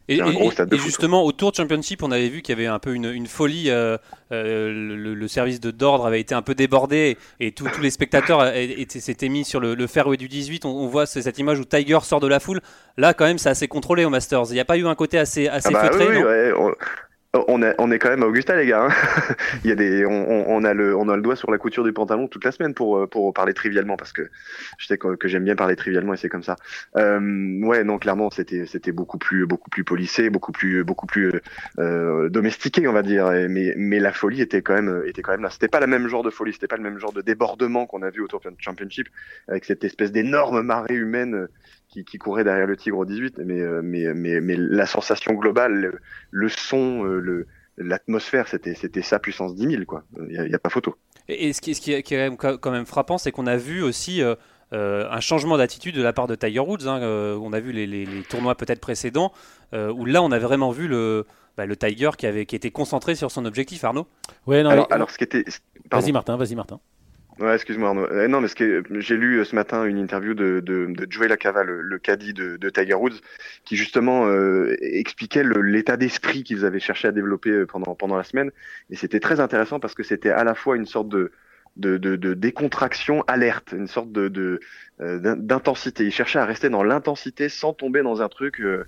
Et, 0.08 0.20
justement, 0.76 1.24
au 1.24 1.32
Tour 1.32 1.52
Championship, 1.54 2.02
on 2.02 2.10
avait 2.10 2.28
vu 2.28 2.42
qu'il 2.42 2.54
y 2.54 2.58
avait 2.58 2.66
un 2.66 2.78
peu 2.78 2.94
une, 2.94 3.26
folie. 3.26 3.70
Euh, 3.70 3.96
euh, 4.32 4.70
le, 5.14 5.28
service 5.28 5.60
de 5.60 5.70
d'ordre 5.70 6.06
avait 6.06 6.20
été 6.20 6.34
un 6.34 6.42
peu 6.42 6.54
débordé 6.54 7.16
et 7.40 7.52
tous 7.52 7.66
les 7.80 7.90
spectateurs 7.90 8.52
s'étaient 8.88 9.28
mis 9.28 9.44
sur 9.44 9.60
le, 9.60 9.86
fairway 9.86 10.16
du 10.16 10.28
18. 10.28 10.66
On, 10.66 10.86
voit 10.88 11.06
cette 11.06 11.38
image 11.38 11.58
où 11.58 11.64
Tiger 11.64 11.98
sort 12.02 12.20
de 12.20 12.28
la 12.28 12.40
foule. 12.40 12.60
Là, 12.98 13.14
quand 13.14 13.24
même, 13.24 13.38
c'est 13.38 13.48
assez 13.48 13.68
contrôlé 13.68 14.04
au 14.04 14.10
Masters. 14.10 14.44
Il 14.50 14.54
n'y 14.54 14.60
a 14.60 14.64
pas 14.64 14.76
eu 14.76 14.86
un 14.86 14.94
côté 14.94 15.18
assez, 15.18 15.48
assez 15.48 15.70
ah 15.70 15.72
bah 15.72 15.90
feutré. 15.90 16.52
On, 17.34 17.60
on 17.78 17.90
est 17.90 17.98
quand 17.98 18.10
même 18.10 18.22
à 18.22 18.26
Augusta, 18.26 18.56
les 18.56 18.66
gars. 18.66 18.86
Hein. 18.86 19.34
Il 19.64 19.68
y 19.68 19.72
a 19.72 19.74
des, 19.74 20.06
on, 20.06 20.64
a 20.64 20.74
le, 20.74 20.96
on 20.96 21.08
a 21.08 21.16
le 21.16 21.22
doigt 21.22 21.36
sur 21.36 21.50
la 21.50 21.58
couture 21.58 21.84
du 21.84 21.92
pantalon 21.92 22.28
toute 22.28 22.44
la 22.44 22.52
semaine 22.52 22.74
pour, 22.74 22.98
euh, 22.98 23.06
pour 23.06 23.32
parler 23.34 23.54
trivialement 23.54 23.96
parce 23.96 24.12
que 24.12 24.30
je 24.78 24.86
sais 24.86 24.98
que, 24.98 25.16
j'aime 25.24 25.44
bien 25.44 25.56
parler 25.56 25.76
trivialement 25.76 26.14
et 26.14 26.16
c'est 26.16 26.28
comme 26.28 26.42
ça. 26.42 26.56
Euh, 26.96 27.60
ouais, 27.62 27.84
non, 27.84 27.98
clairement, 27.98 28.30
c'était, 28.30 28.66
c'était 28.66 28.92
beaucoup 28.92 29.18
plus, 29.18 29.46
beaucoup 29.46 29.70
plus 29.70 29.84
polissé, 29.84 30.30
beaucoup 30.30 30.52
plus, 30.52 30.84
beaucoup 30.84 31.06
plus 31.06 31.32
euh, 31.78 32.28
domestiqué, 32.28 32.86
on 32.88 32.92
va 32.92 33.02
dire. 33.02 33.30
mais, 33.48 33.74
mais 33.76 33.98
la 33.98 34.12
folie 34.12 34.40
était 34.40 34.62
quand 34.62 34.74
même, 34.74 35.02
était 35.06 35.22
quand 35.22 35.32
même 35.32 35.42
là. 35.42 35.50
C'était 35.50 35.68
pas 35.68 35.80
le 35.80 35.86
même 35.86 36.08
genre 36.08 36.22
de 36.22 36.30
folie, 36.30 36.52
c'était 36.52 36.68
pas 36.68 36.76
le 36.76 36.82
même 36.82 36.98
genre 36.98 37.12
de 37.12 37.20
débordement 37.20 37.86
qu'on 37.86 38.02
a 38.02 38.10
vu 38.10 38.22
au 38.22 38.28
Tour 38.28 38.40
Championship 38.58 39.08
avec 39.48 39.64
cette 39.64 39.84
espèce 39.84 40.12
d'énorme 40.12 40.62
marée 40.62 40.94
humaine 40.94 41.48
qui, 42.02 42.18
courait 42.18 42.44
derrière 42.44 42.66
le 42.66 42.76
Tigre 42.76 42.98
au 42.98 43.04
18, 43.04 43.38
mais, 43.44 43.60
euh, 43.60 43.80
mais, 43.82 44.12
mais, 44.14 44.40
mais 44.40 44.56
la 44.56 44.86
sensation 44.86 45.34
globale, 45.34 46.00
le, 46.30 46.48
son, 46.48 47.04
euh, 47.04 47.20
le, 47.20 47.46
l'atmosphère, 47.76 48.48
c'était, 48.48 48.74
c'était 48.74 49.02
ça 49.02 49.18
puissance 49.18 49.54
10 49.54 49.70
000, 49.70 49.84
quoi. 49.84 50.04
Il 50.28 50.42
n'y 50.42 50.54
a, 50.54 50.58
pas 50.58 50.70
photo. 50.70 50.96
Et, 51.28 51.52
ce, 51.52 51.60
qui, 51.60 51.74
ce 51.74 51.80
qui, 51.80 51.92
est, 51.92 52.36
quand 52.36 52.70
même 52.70 52.86
frappant, 52.86 53.18
c'est 53.18 53.30
qu'on 53.30 53.46
a 53.46 53.56
vu 53.56 53.82
aussi 53.82 54.22
euh, 54.22 54.34
un 54.72 55.20
changement 55.20 55.56
d'attitude 55.56 55.94
de 55.94 56.02
la 56.02 56.12
part 56.12 56.26
de 56.26 56.34
Tiger 56.34 56.60
Woods. 56.60 56.86
Hein, 56.86 57.00
on 57.40 57.52
a 57.52 57.60
vu 57.60 57.72
les, 57.72 57.86
les, 57.86 58.22
tournois 58.22 58.56
peut-être 58.56 58.80
précédents, 58.80 59.32
où 59.72 60.04
là, 60.04 60.22
on 60.22 60.32
a 60.32 60.38
vraiment 60.38 60.70
vu 60.70 60.88
le, 60.88 61.26
bah, 61.56 61.66
le 61.66 61.76
Tiger 61.76 62.10
qui, 62.18 62.26
avait, 62.26 62.46
qui 62.46 62.56
était 62.56 62.70
concentré 62.70 63.14
sur 63.14 63.30
son 63.30 63.44
objectif, 63.44 63.84
Arnaud? 63.84 64.06
Ouais, 64.46 64.62
non, 64.62 64.70
alors, 64.70 64.88
alors, 64.90 65.10
ce 65.10 65.18
qui 65.18 65.24
était. 65.24 65.44
Vas-y, 65.90 66.12
Martin, 66.12 66.36
vas-y, 66.36 66.54
Martin. 66.54 66.80
Ouais, 67.40 67.54
excuse-moi 67.54 67.88
Arnaud. 67.88 68.06
Euh, 68.12 68.28
non, 68.28 68.40
mais 68.40 68.48
j'ai 69.00 69.16
lu 69.16 69.40
euh, 69.40 69.44
ce 69.44 69.56
matin 69.56 69.84
une 69.84 69.98
interview 69.98 70.34
de, 70.34 70.60
de, 70.60 70.86
de 70.86 71.06
Joey 71.10 71.26
Lacava, 71.26 71.64
le, 71.64 71.80
le 71.82 71.98
caddie 71.98 72.32
de, 72.32 72.56
de, 72.56 72.70
Tiger 72.70 72.94
Woods, 72.94 73.20
qui 73.64 73.76
justement 73.76 74.26
euh, 74.28 74.76
expliquait 74.80 75.42
l'état 75.42 75.96
d'esprit 75.96 76.44
qu'ils 76.44 76.64
avaient 76.64 76.78
cherché 76.78 77.08
à 77.08 77.12
développer 77.12 77.66
pendant, 77.66 77.96
pendant 77.96 78.16
la 78.16 78.22
semaine. 78.22 78.52
Et 78.90 78.96
c'était 78.96 79.18
très 79.18 79.40
intéressant 79.40 79.80
parce 79.80 79.94
que 79.94 80.04
c'était 80.04 80.30
à 80.30 80.44
la 80.44 80.54
fois 80.54 80.76
une 80.76 80.86
sorte 80.86 81.08
de, 81.08 81.32
de, 81.76 81.98
de, 81.98 82.16
de 82.16 82.34
décontraction 82.34 83.24
alerte, 83.26 83.74
une 83.76 83.88
sorte 83.88 84.12
de, 84.12 84.28
de 84.28 84.60
d'intensité. 85.00 86.04
Il 86.04 86.12
cherchait 86.12 86.38
à 86.38 86.44
rester 86.44 86.68
dans 86.68 86.84
l'intensité 86.84 87.48
sans 87.48 87.72
tomber 87.72 88.02
dans 88.02 88.22
un 88.22 88.28
truc 88.28 88.60
euh, 88.60 88.84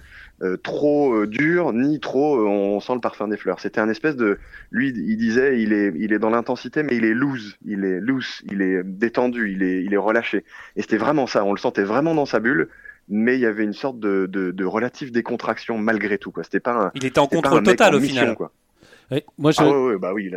trop 0.62 1.12
euh, 1.12 1.26
dur 1.26 1.72
ni 1.72 1.98
trop 1.98 2.38
euh, 2.38 2.46
on 2.46 2.78
sent 2.78 2.94
le 2.94 3.00
parfum 3.00 3.26
des 3.26 3.36
fleurs. 3.36 3.58
C'était 3.58 3.80
un 3.80 3.88
espèce 3.88 4.14
de 4.14 4.38
lui 4.70 4.90
il 4.90 5.16
disait 5.16 5.60
il 5.60 5.72
est 5.72 5.92
il 5.96 6.12
est 6.12 6.20
dans 6.20 6.30
l'intensité 6.30 6.84
mais 6.84 6.94
il 6.96 7.04
est 7.04 7.12
loose, 7.12 7.56
il 7.64 7.84
est 7.84 7.98
loose, 7.98 8.42
il 8.48 8.62
est 8.62 8.84
détendu, 8.84 9.50
il 9.50 9.64
est 9.64 9.82
il 9.82 9.92
est 9.92 9.96
relâché. 9.96 10.44
Et 10.76 10.82
c'était 10.82 10.96
vraiment 10.96 11.26
ça, 11.26 11.44
on 11.44 11.52
le 11.52 11.58
sentait 11.58 11.82
vraiment 11.82 12.14
dans 12.14 12.26
sa 12.26 12.38
bulle 12.38 12.68
mais 13.08 13.34
il 13.34 13.40
y 13.40 13.46
avait 13.46 13.64
une 13.64 13.72
sorte 13.72 13.98
de, 13.98 14.26
de, 14.26 14.52
de 14.52 14.64
relative 14.64 15.10
décontraction 15.10 15.76
malgré 15.76 16.18
tout 16.18 16.30
quoi. 16.30 16.44
C'était 16.44 16.60
pas 16.60 16.92
Il 16.94 17.04
était 17.04 17.18
en 17.18 17.26
contrôle 17.26 17.64
total 17.64 17.96
au 17.96 18.00
final 18.00 18.36
quoi. 18.36 18.52
moi 19.38 19.50
je... 19.50 19.60
Ah 19.60 19.68
ouais, 19.68 19.98
bah 19.98 20.12
oui, 20.14 20.30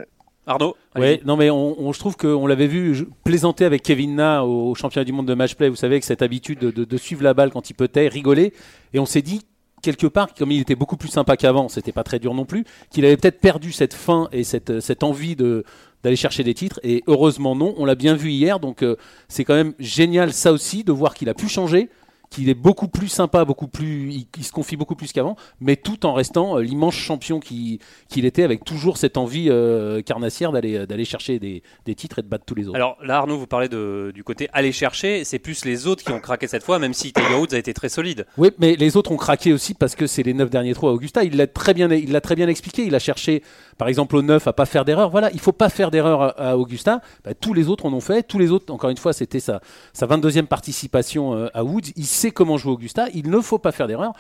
Arnaud 0.50 0.76
Ouais, 0.96 1.22
non 1.26 1.38
mais 1.38 1.50
on, 1.50 1.94
je 1.94 2.00
trouve 2.00 2.18
qu'on 2.18 2.48
l'avait 2.48 2.68
vu 2.68 3.08
plaisanter 3.24 3.66
avec 3.66 3.84
Kevin 3.84 4.16
Na 4.16 4.44
au, 4.44 4.74
championnat 4.76 5.06
du 5.06 5.12
monde 5.12 5.28
de 5.28 5.34
match 5.34 5.56
play, 5.56 5.70
vous 5.70 5.76
savez, 5.76 5.96
avec 5.96 6.04
cette 6.04 6.22
habitude 6.22 6.60
de, 6.60 6.72
de, 6.72 6.84
de 6.84 6.98
suivre 6.98 7.24
la 7.24 7.34
balle 7.34 7.52
quand 7.52 7.70
il 7.70 7.74
peut 7.74 7.90
rigoler. 7.96 8.54
Et 8.94 9.00
on 9.00 9.06
s'est 9.06 9.22
dit, 9.22 9.42
quelque 9.82 10.08
part, 10.08 10.34
comme 10.34 10.52
il 10.52 10.62
était 10.62 10.76
beaucoup 10.76 10.98
plus 10.98 11.10
sympa 11.10 11.38
qu'avant, 11.38 11.70
c'était 11.70 11.92
pas 11.92 12.04
très 12.04 12.20
dur 12.20 12.34
non 12.34 12.46
plus, 12.46 12.66
qu'il 12.90 13.06
avait 13.06 13.18
peut-être 13.18 13.40
perdu 13.40 13.72
cette 13.72 13.94
faim 13.94 14.28
et 14.32 14.44
cette, 14.44 14.80
cette 14.80 15.04
envie 15.04 15.36
de 15.36 15.64
d'aller 16.04 16.16
chercher 16.16 16.44
des 16.44 16.54
titres. 16.54 16.80
Et 16.84 17.04
heureusement 17.08 17.58
non 17.58 17.74
on 17.78 17.86
l'a 17.86 17.96
bien 17.96 18.16
vu 18.16 18.32
hier. 18.32 18.60
Donc 18.60 18.84
euh, 18.84 18.96
c'est 19.28 19.44
quand 19.44 19.54
même 19.54 19.74
génial 19.80 20.32
ça 20.34 20.54
aussi 20.54 20.86
de 20.86 20.92
voir 20.94 21.14
qu'il 21.14 21.28
a 21.28 21.34
pu 21.34 21.50
changer 21.50 21.90
qu'il 22.30 22.50
est 22.50 22.56
beaucoup 22.56 22.88
plus 22.88 23.08
sympa, 23.08 23.46
beaucoup 23.46 23.68
plus, 23.68 24.26
il, 24.38 24.44
se 24.44 24.52
confie 24.52 24.76
beaucoup 24.76 24.96
plus 24.96 25.12
qu'avant, 25.12 25.36
mais 25.60 25.76
tout 25.76 26.06
en 26.06 26.14
restant 26.14 26.58
euh, 26.58 26.62
l'immense 26.62 26.94
champion 26.94 27.40
qu'il 27.40 27.80
était, 28.26 28.44
avec 28.44 28.64
toujours 28.64 28.98
cette 28.98 29.18
envie 29.18 29.48
euh, 29.50 30.02
carnassière 30.02 30.52
d'aller 30.52 30.86
d'aller 30.86 31.06
chercher 31.06 31.40
des, 31.40 31.64
des, 31.86 31.96
titres 31.96 32.20
et 32.20 32.22
de 32.22 32.28
battre 32.28 32.46
tous 32.46 32.56
les 32.56 32.68
autres. 32.68 32.76
Alors 32.76 32.98
là, 33.04 33.18
Arnaud, 33.18 33.38
vous 33.38 33.48
parlez 33.48 33.70
de, 33.70 34.12
du 34.14 34.24
côté 34.24 34.48
aller 34.54 34.72
chercher, 34.72 35.24
c'est 35.24 35.40
plus 35.40 35.66
les 35.66 35.88
autres 35.88 36.04
qui 36.04 36.12
ont 36.12 36.20
craqué 36.20 36.48
cette 36.48 36.64
fois, 36.64 36.80
même 36.80 36.94
si 36.94 37.12
Tiger 37.14 37.36
Woods 37.36 37.54
a 37.54 37.58
été 37.58 37.74
très 37.74 37.90
solide. 37.90 38.26
Oui, 38.38 38.50
mais 38.60 38.76
les 38.76 38.98
autres 38.98 39.12
ont 39.12 39.18
craqué 39.18 39.54
aussi 39.54 39.74
parce 39.74 39.96
que 39.96 40.08
c'est 40.08 40.24
les 40.24 40.34
neuf 40.34 40.50
derniers 40.50 40.74
trous 40.74 40.88
à 40.88 40.94
Augusta. 40.94 41.24
Il 41.24 41.36
l'a 41.38 41.48
très 41.48 41.74
bien, 41.74 41.90
il 41.92 42.12
l'a 42.12 42.22
très 42.22 42.36
bien 42.36 42.48
expliqué. 42.48 42.86
Il 42.86 42.96
a 42.96 43.00
cherché, 43.00 43.44
par 43.80 43.88
exemple, 43.88 44.18
au 44.18 44.22
neuf 44.22 44.46
à 44.46 44.52
pas 44.52 44.66
faire 44.66 44.84
d'erreur. 44.84 45.10
Voilà, 45.10 45.32
il 45.32 45.40
faut 45.40 45.54
pas 45.54 45.70
faire 45.70 45.90
d'erreur 45.90 46.38
à, 46.38 46.58
Augusta. 46.58 47.00
Bah, 47.24 47.34
tous 47.34 47.54
les 47.54 47.70
autres 47.70 47.86
en 47.86 47.94
ont 47.94 48.02
fait. 48.02 48.24
Tous 48.24 48.38
les 48.38 48.52
autres, 48.52 48.74
encore 48.74 48.90
une 48.90 48.98
fois, 48.98 49.14
c'était 49.14 49.40
sa, 49.40 49.62
sa 49.94 50.06
22e 50.06 50.48
participation 50.48 51.34
euh, 51.34 51.48
à 51.54 51.64
Woods. 51.64 51.94
Il 51.96 52.06
sait 52.06 52.32
comment 52.32 52.58
jouer 52.58 52.74
Augusta. 52.74 53.08
Il 53.14 53.30
ne 53.30 53.40
faut 53.40 53.58
pas 53.58 53.72
faire 53.72 53.88
d'erreur, 53.88 54.12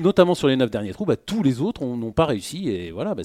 notamment 0.00 0.34
sur 0.34 0.48
les 0.48 0.56
9 0.56 0.68
derniers 0.68 0.92
trous. 0.92 1.04
Bah, 1.04 1.14
tous 1.14 1.44
les 1.44 1.60
autres 1.60 1.84
n'ont 1.84 2.10
pas 2.10 2.24
réussi. 2.24 2.68
Et 2.68 2.90
voilà, 2.90 3.14
bah, 3.14 3.22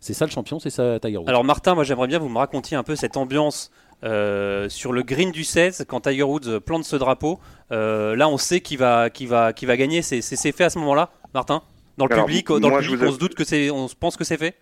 c'est 0.00 0.14
ça, 0.14 0.24
le 0.24 0.30
champion, 0.30 0.58
c'est 0.58 0.70
ça 0.70 0.98
Tiger 0.98 1.18
Woods. 1.18 1.28
Alors 1.28 1.44
Martin, 1.44 1.74
moi 1.74 1.84
j'aimerais 1.84 2.06
bien 2.06 2.18
vous 2.18 2.30
me 2.30 2.38
racontiez 2.38 2.76
un 2.76 2.82
peu 2.82 2.96
cette 2.96 3.16
ambiance. 3.16 3.70
Euh, 4.04 4.68
sur 4.68 4.92
le 4.92 5.02
green 5.02 5.32
du 5.32 5.42
16, 5.42 5.86
quand 5.88 6.00
Tiger 6.00 6.22
Woods 6.22 6.60
plante 6.60 6.84
ce 6.84 6.96
drapeau, 6.96 7.40
euh, 7.72 8.14
là 8.14 8.28
on 8.28 8.36
sait 8.36 8.60
qu'il 8.60 8.76
va, 8.76 9.08
va, 9.22 9.52
va 9.52 9.76
gagner. 9.76 10.02
C'est 10.02 10.52
fait 10.52 10.64
à 10.64 10.70
ce 10.70 10.78
moment-là, 10.78 11.10
Martin? 11.32 11.62
Dans 11.96 12.06
le 12.06 12.14
public, 12.14 12.48
dans 12.48 12.68
le 12.68 12.80
public 12.80 13.00
on 13.02 13.12
se 13.12 13.18
doute 13.18 13.34
que 13.34 13.44
c'est, 13.44 13.70
on 13.70 13.88
pense 13.88 14.16
que 14.16 14.24
c'est 14.24 14.36
fait? 14.36 14.54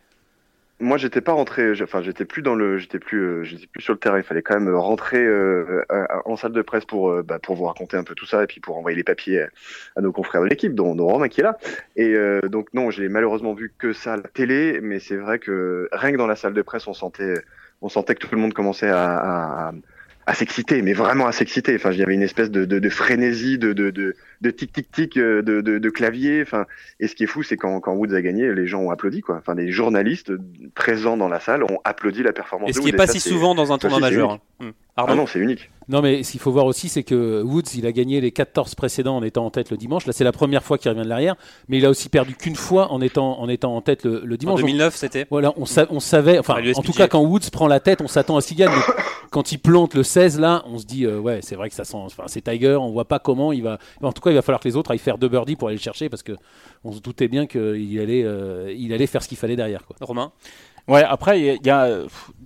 Moi, 0.80 0.98
j'étais 0.98 1.20
pas 1.20 1.32
rentré. 1.32 1.72
Enfin, 1.82 2.02
j'étais 2.02 2.24
plus 2.24 2.42
dans 2.42 2.54
le, 2.54 2.78
j'étais 2.78 2.98
plus, 2.98 3.20
euh, 3.20 3.44
j'étais 3.44 3.66
plus 3.66 3.80
sur 3.80 3.92
le 3.92 3.98
terrain. 3.98 4.18
Il 4.18 4.24
fallait 4.24 4.42
quand 4.42 4.58
même 4.58 4.74
rentrer 4.74 5.24
euh, 5.24 5.84
en 6.24 6.36
salle 6.36 6.52
de 6.52 6.62
presse 6.62 6.84
pour, 6.84 7.10
euh, 7.10 7.22
bah, 7.22 7.38
pour 7.38 7.54
vous 7.54 7.64
raconter 7.64 7.96
un 7.96 8.02
peu 8.02 8.14
tout 8.14 8.26
ça 8.26 8.42
et 8.42 8.46
puis 8.46 8.60
pour 8.60 8.76
envoyer 8.76 8.96
les 8.96 9.04
papiers 9.04 9.46
à 9.96 10.00
nos 10.00 10.10
confrères 10.10 10.42
de 10.42 10.48
l'équipe, 10.48 10.74
dont, 10.74 10.96
dont 10.96 11.06
Romain 11.06 11.28
qui 11.28 11.40
est 11.40 11.44
là. 11.44 11.58
Et 11.96 12.16
donc 12.48 12.74
non, 12.74 12.90
j'ai 12.90 13.08
malheureusement 13.08 13.54
vu 13.54 13.72
que 13.78 13.92
ça 13.92 14.14
à 14.14 14.16
la 14.16 14.22
télé, 14.24 14.80
mais 14.82 14.98
c'est 14.98 15.16
vrai 15.16 15.38
que 15.38 15.88
rien 15.92 16.12
que 16.12 16.16
dans 16.16 16.26
la 16.26 16.36
salle 16.36 16.54
de 16.54 16.62
presse, 16.62 16.86
on 16.86 16.94
sentait, 16.94 17.34
on 17.80 17.88
sentait 17.88 18.14
que 18.14 18.26
tout 18.26 18.34
le 18.34 18.40
monde 18.40 18.52
commençait 18.52 18.88
à, 18.88 19.68
à, 19.68 19.72
à 20.26 20.34
s'exciter, 20.34 20.80
mais 20.82 20.94
vraiment 20.94 21.26
à 21.26 21.32
s'exciter. 21.32 21.74
Enfin, 21.74 21.92
il 21.92 21.98
y 21.98 22.02
avait 22.02 22.14
une 22.14 22.22
espèce 22.22 22.50
de, 22.50 22.64
de, 22.64 22.78
de 22.78 22.88
frénésie, 22.88 23.58
de, 23.58 23.72
de, 23.72 23.90
de, 23.90 24.14
de 25.60 25.90
clavier. 25.90 26.42
Enfin, 26.42 26.66
et 27.00 27.08
ce 27.08 27.14
qui 27.14 27.24
est 27.24 27.26
fou, 27.26 27.42
c'est 27.42 27.56
quand, 27.56 27.80
quand 27.80 27.92
Woods 27.94 28.14
a 28.14 28.22
gagné, 28.22 28.52
les 28.54 28.66
gens 28.66 28.80
ont 28.80 28.90
applaudi 28.90 29.20
quoi. 29.20 29.36
Enfin, 29.36 29.54
les 29.54 29.70
journalistes 29.70 30.32
présents 30.74 31.16
dans 31.16 31.28
la 31.28 31.40
salle 31.40 31.62
ont 31.64 31.78
applaudi 31.84 32.22
la 32.22 32.32
performance. 32.32 32.70
Et 32.70 32.72
ce 32.72 32.80
qui 32.80 32.86
n'est 32.86 32.92
pas 32.92 33.06
si 33.06 33.20
souvent 33.20 33.54
dans 33.54 33.72
un 33.72 33.78
tournoi 33.78 34.00
majeur. 34.00 34.40
Ah 34.96 35.12
non, 35.14 35.26
c'est 35.26 35.40
unique. 35.40 35.70
Non, 35.88 36.00
mais 36.00 36.22
ce 36.22 36.30
qu'il 36.30 36.40
faut 36.40 36.52
voir 36.52 36.66
aussi, 36.66 36.88
c'est 36.88 37.02
que 37.02 37.42
Woods, 37.42 37.74
il 37.74 37.84
a 37.84 37.92
gagné 37.92 38.20
les 38.20 38.30
14 38.30 38.74
précédents 38.76 39.16
en 39.16 39.22
étant 39.22 39.44
en 39.44 39.50
tête 39.50 39.70
le 39.70 39.76
dimanche. 39.76 40.06
Là, 40.06 40.12
c'est 40.12 40.24
la 40.24 40.32
première 40.32 40.62
fois 40.62 40.78
qu'il 40.78 40.88
revient 40.90 41.02
de 41.02 41.08
l'arrière, 41.08 41.34
mais 41.68 41.78
il 41.78 41.84
a 41.84 41.90
aussi 41.90 42.08
perdu 42.08 42.36
qu'une 42.36 42.54
fois 42.54 42.92
en 42.92 43.00
étant, 43.00 43.40
en 43.40 43.48
étant 43.48 43.74
en 43.74 43.80
tête 43.80 44.04
le, 44.04 44.36
dimanche. 44.36 44.60
En 44.60 44.62
2009, 44.62 44.94
c'était. 44.94 45.26
Voilà, 45.30 45.52
on, 45.56 45.64
on 45.90 46.00
savait, 46.00 46.38
enfin, 46.38 46.56
en 46.76 46.82
tout 46.82 46.92
cas, 46.92 47.08
quand 47.08 47.20
Woods 47.20 47.50
prend 47.52 47.66
la 47.66 47.80
tête, 47.80 48.00
on 48.00 48.08
s'attend 48.08 48.36
à 48.36 48.40
ce 48.40 48.48
qu'il 48.48 48.56
gagne. 48.56 48.70
quand 49.30 49.50
il 49.50 49.58
plante 49.58 49.94
le 49.94 50.04
16, 50.04 50.38
là, 50.38 50.62
on 50.66 50.78
se 50.78 50.86
dit, 50.86 51.04
euh, 51.04 51.18
ouais, 51.18 51.40
c'est 51.42 51.56
vrai 51.56 51.68
que 51.68 51.74
ça 51.74 51.84
sent. 51.84 51.96
Enfin, 51.96 52.24
c'est 52.28 52.42
Tiger, 52.42 52.76
on 52.76 52.90
voit 52.90 53.06
pas 53.06 53.18
comment 53.18 53.52
il 53.52 53.64
va. 53.64 53.78
En 54.00 54.12
tout 54.12 54.22
cas, 54.22 54.30
il 54.30 54.36
va 54.36 54.42
falloir 54.42 54.60
que 54.60 54.68
les 54.68 54.76
autres 54.76 54.92
aillent 54.92 54.98
faire 54.98 55.18
deux 55.18 55.28
birdies 55.28 55.56
pour 55.56 55.68
aller 55.68 55.76
le 55.76 55.82
chercher 55.82 56.08
parce 56.08 56.22
que 56.22 56.32
on 56.84 56.92
se 56.92 57.00
doutait 57.00 57.28
bien 57.28 57.46
qu'il 57.46 57.98
allait, 58.00 58.22
euh, 58.24 58.72
il 58.76 58.92
allait 58.92 59.08
faire 59.08 59.24
ce 59.24 59.28
qu'il 59.28 59.38
fallait 59.38 59.56
derrière. 59.56 59.84
Quoi. 59.86 59.96
Romain? 60.00 60.30
Ouais, 60.86 61.02
après, 61.02 61.40
il 61.40 61.66
y, 61.66 61.70
a 61.70 61.88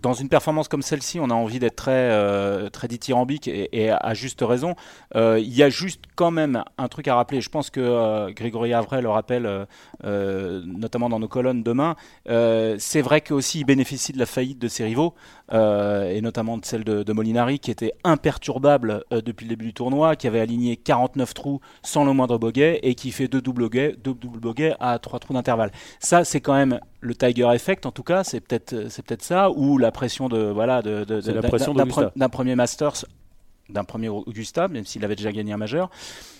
dans 0.00 0.14
une 0.14 0.28
performance 0.28 0.68
comme 0.68 0.82
celle-ci, 0.82 1.18
on 1.18 1.30
a 1.30 1.34
envie 1.34 1.58
d'être 1.58 1.74
très, 1.74 1.90
euh, 1.90 2.68
très 2.70 2.86
dithyrambique 2.86 3.48
et, 3.48 3.90
à 3.90 4.14
juste 4.14 4.42
raison. 4.42 4.76
Euh, 5.16 5.40
il 5.40 5.52
y 5.52 5.62
a 5.64 5.68
juste 5.70 6.04
quand 6.14 6.30
même 6.30 6.62
un 6.76 6.88
truc 6.88 7.08
à 7.08 7.16
rappeler. 7.16 7.40
Je 7.40 7.48
pense 7.48 7.70
que 7.70 7.80
euh, 7.80 8.30
Grégory 8.30 8.72
Avray 8.72 9.02
le 9.02 9.08
rappelle, 9.08 9.66
notamment 10.04 11.08
dans 11.08 11.18
nos 11.18 11.28
colonnes 11.28 11.62
demain. 11.62 11.96
c'est 12.26 13.02
vrai 13.02 13.20
qu'aussi 13.20 13.60
il 13.60 13.64
bénéficie 13.64 14.12
de 14.12 14.18
la 14.18 14.26
faillite 14.26 14.58
de 14.58 14.68
ses 14.68 14.84
rivaux, 14.84 15.14
et 15.52 16.20
notamment 16.22 16.58
de 16.58 16.64
celle 16.64 16.84
de, 16.84 17.12
Molinari, 17.12 17.58
qui 17.58 17.70
était 17.70 17.92
imperturbable 18.04 19.04
depuis 19.10 19.46
le 19.46 19.50
début 19.50 19.66
du 19.66 19.74
tournoi, 19.74 20.14
qui 20.14 20.28
avait 20.28 20.40
aligné 20.40 20.76
49 20.76 21.34
trous 21.34 21.60
sans 21.82 22.04
le 22.04 22.12
moindre 22.12 22.38
bogey 22.38 22.78
et 22.82 22.94
qui 22.94 23.10
fait 23.10 23.26
deux 23.26 23.42
doubles 23.42 23.68
bogeys, 23.68 23.96
deux 24.02 24.14
doubles 24.14 24.38
bogeys 24.38 24.74
à 24.78 24.98
trois 25.00 25.18
trous 25.18 25.32
d'intervalle. 25.32 25.72
Ça, 25.98 26.24
c'est 26.24 26.40
quand 26.40 26.54
même 26.54 26.78
le 27.00 27.14
Tiger 27.14 27.48
Effect 27.54 27.86
en 27.86 27.92
tout 27.92 28.02
cas, 28.02 28.24
c'est 28.28 28.40
peut-être 28.40 28.88
c'est 28.88 29.04
peut-être 29.04 29.22
ça 29.22 29.50
ou 29.50 29.78
la 29.78 29.90
pression 29.90 30.28
de 30.28 30.38
voilà 30.38 30.82
de, 30.82 31.04
d'un 32.16 32.28
premier 32.28 32.54
Masters, 32.54 33.04
d'un 33.68 33.84
premier 33.84 34.08
Augusta, 34.08 34.68
même 34.68 34.84
s'il 34.84 35.04
avait 35.04 35.16
déjà 35.16 35.32
gagné 35.32 35.52
un 35.52 35.56
majeur. 35.56 35.90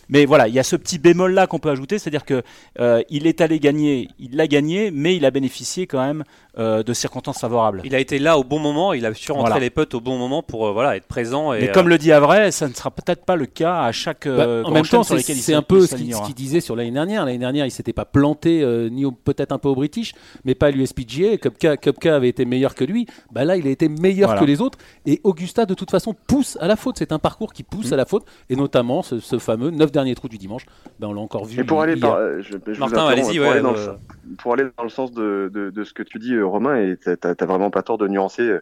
Mais 0.09 0.25
voilà, 0.25 0.49
il 0.49 0.55
y 0.55 0.59
a 0.59 0.63
ce 0.63 0.77
petit 0.77 0.99
bémol 0.99 1.33
là 1.33 1.47
qu'on 1.47 1.59
peut 1.59 1.71
ajouter, 1.71 1.99
c'est-à-dire 1.99 2.25
que 2.25 2.43
euh, 2.81 3.03
il 3.11 3.27
est 3.27 3.41
allé 3.41 3.59
gagner, 3.61 4.09
il 4.19 4.37
l'a 4.37 4.47
gagné, 4.47 4.91
mais 4.91 5.17
il 5.17 5.25
a 5.25 5.31
bénéficié 5.31 5.87
quand 5.87 6.05
même 6.05 6.25
euh, 6.59 6.83
de 6.83 6.93
circonstances 6.93 7.41
favorables. 7.41 7.83
Il 7.85 7.95
a 7.95 7.99
été 7.99 8.19
là 8.19 8.39
au 8.39 8.45
bon 8.45 8.59
moment, 8.59 8.93
il 8.93 9.05
a 9.05 9.13
su 9.15 9.33
rentrer 9.33 9.61
les 9.61 9.71
potes 9.71 9.95
au 9.95 10.01
bon 10.01 10.19
moment 10.19 10.43
pour 10.43 10.67
euh, 10.67 10.73
voilà 10.73 10.97
être 10.97 11.07
présent. 11.07 11.53
Et, 11.53 11.61
mais 11.61 11.73
comme 11.73 11.89
le 11.89 11.99
dit 11.99 12.13
Avray, 12.13 12.51
ça 12.53 12.69
ne 12.69 12.75
sera 12.75 12.91
peut-être 12.91 13.25
pas 13.25 13.37
le 13.37 13.47
cas 13.47 13.83
à 13.83 13.93
chaque. 13.93 14.27
Bah, 14.27 14.63
en 14.65 14.71
même 14.71 14.87
temps, 14.87 15.03
c'est 15.03 15.55
un 15.55 15.63
peu 15.63 15.87
ce 15.87 15.95
qu'il 15.97 16.35
disait 16.35 16.61
sur 16.61 16.77
l'année 16.77 16.91
dernière. 16.91 17.25
L'année 17.25 17.39
dernière, 17.39 17.67
il 17.67 17.71
s'était 17.71 17.93
pas 17.93 18.05
planté 18.05 18.65
ni 18.91 19.05
peut-être 19.25 19.53
un 19.53 19.59
peu 19.59 19.69
au 19.69 19.75
British, 19.75 20.15
mais 20.45 20.55
pas 20.55 20.69
à 20.69 20.71
l'USPGA. 20.71 21.37
Kupka, 21.39 22.17
avait 22.17 22.29
été 22.29 22.45
meilleur 22.45 22.75
que 22.75 22.85
lui. 22.85 23.07
Bah 23.31 23.45
là, 23.45 23.57
il 23.57 23.67
a 23.67 23.71
été 23.71 23.89
meilleur 23.89 24.39
que 24.39 24.45
les 24.45 24.61
autres. 24.61 24.79
Et 25.07 25.21
Augusta, 25.25 25.67
de 25.67 25.75
toute 25.75 25.91
façon, 25.91 26.15
pousse 26.27 26.57
à 26.61 26.67
la 26.67 26.77
faute. 26.77 26.97
C'est 26.99 27.13
un 27.13 27.19
parcours 27.19 27.53
qui 27.53 27.63
pousse 27.63 27.91
mm. 27.91 27.95
à 27.95 27.97
la 27.97 28.07
faute, 28.07 28.25
et 28.49 28.57
notamment 28.57 29.03
ce, 29.03 29.21
ce 29.21 29.39
fameux 29.39 29.71
9 29.71 29.93
dernier 29.99 30.15
trou 30.15 30.29
du 30.29 30.39
dimanche, 30.39 30.65
ben 31.01 31.09
on 31.09 31.13
l'a 31.13 31.21
encore 31.21 31.45
vu. 31.45 31.61
Et 31.61 31.65
pour 31.65 31.83
aller, 31.83 31.97
Martin, 31.97 33.07
allez-y, 33.07 33.39
pour, 33.39 33.49
aller 33.49 33.61
dans 33.61 33.73
le, 33.73 33.99
pour 34.39 34.53
aller 34.53 34.65
dans 34.77 34.85
le 34.85 34.89
sens 34.89 35.13
de, 35.13 35.51
de, 35.53 35.71
de 35.71 35.85
ce 35.85 35.93
que 35.93 36.03
tu 36.03 36.19
dis, 36.19 36.35
euh, 36.35 36.47
Romain, 36.47 36.77
et 36.77 36.97
t'as 36.97 37.47
vraiment 37.47 37.71
pas 37.71 37.83
tort 37.83 37.99
de 37.99 38.07
nuancer 38.07 38.43
euh, 38.43 38.61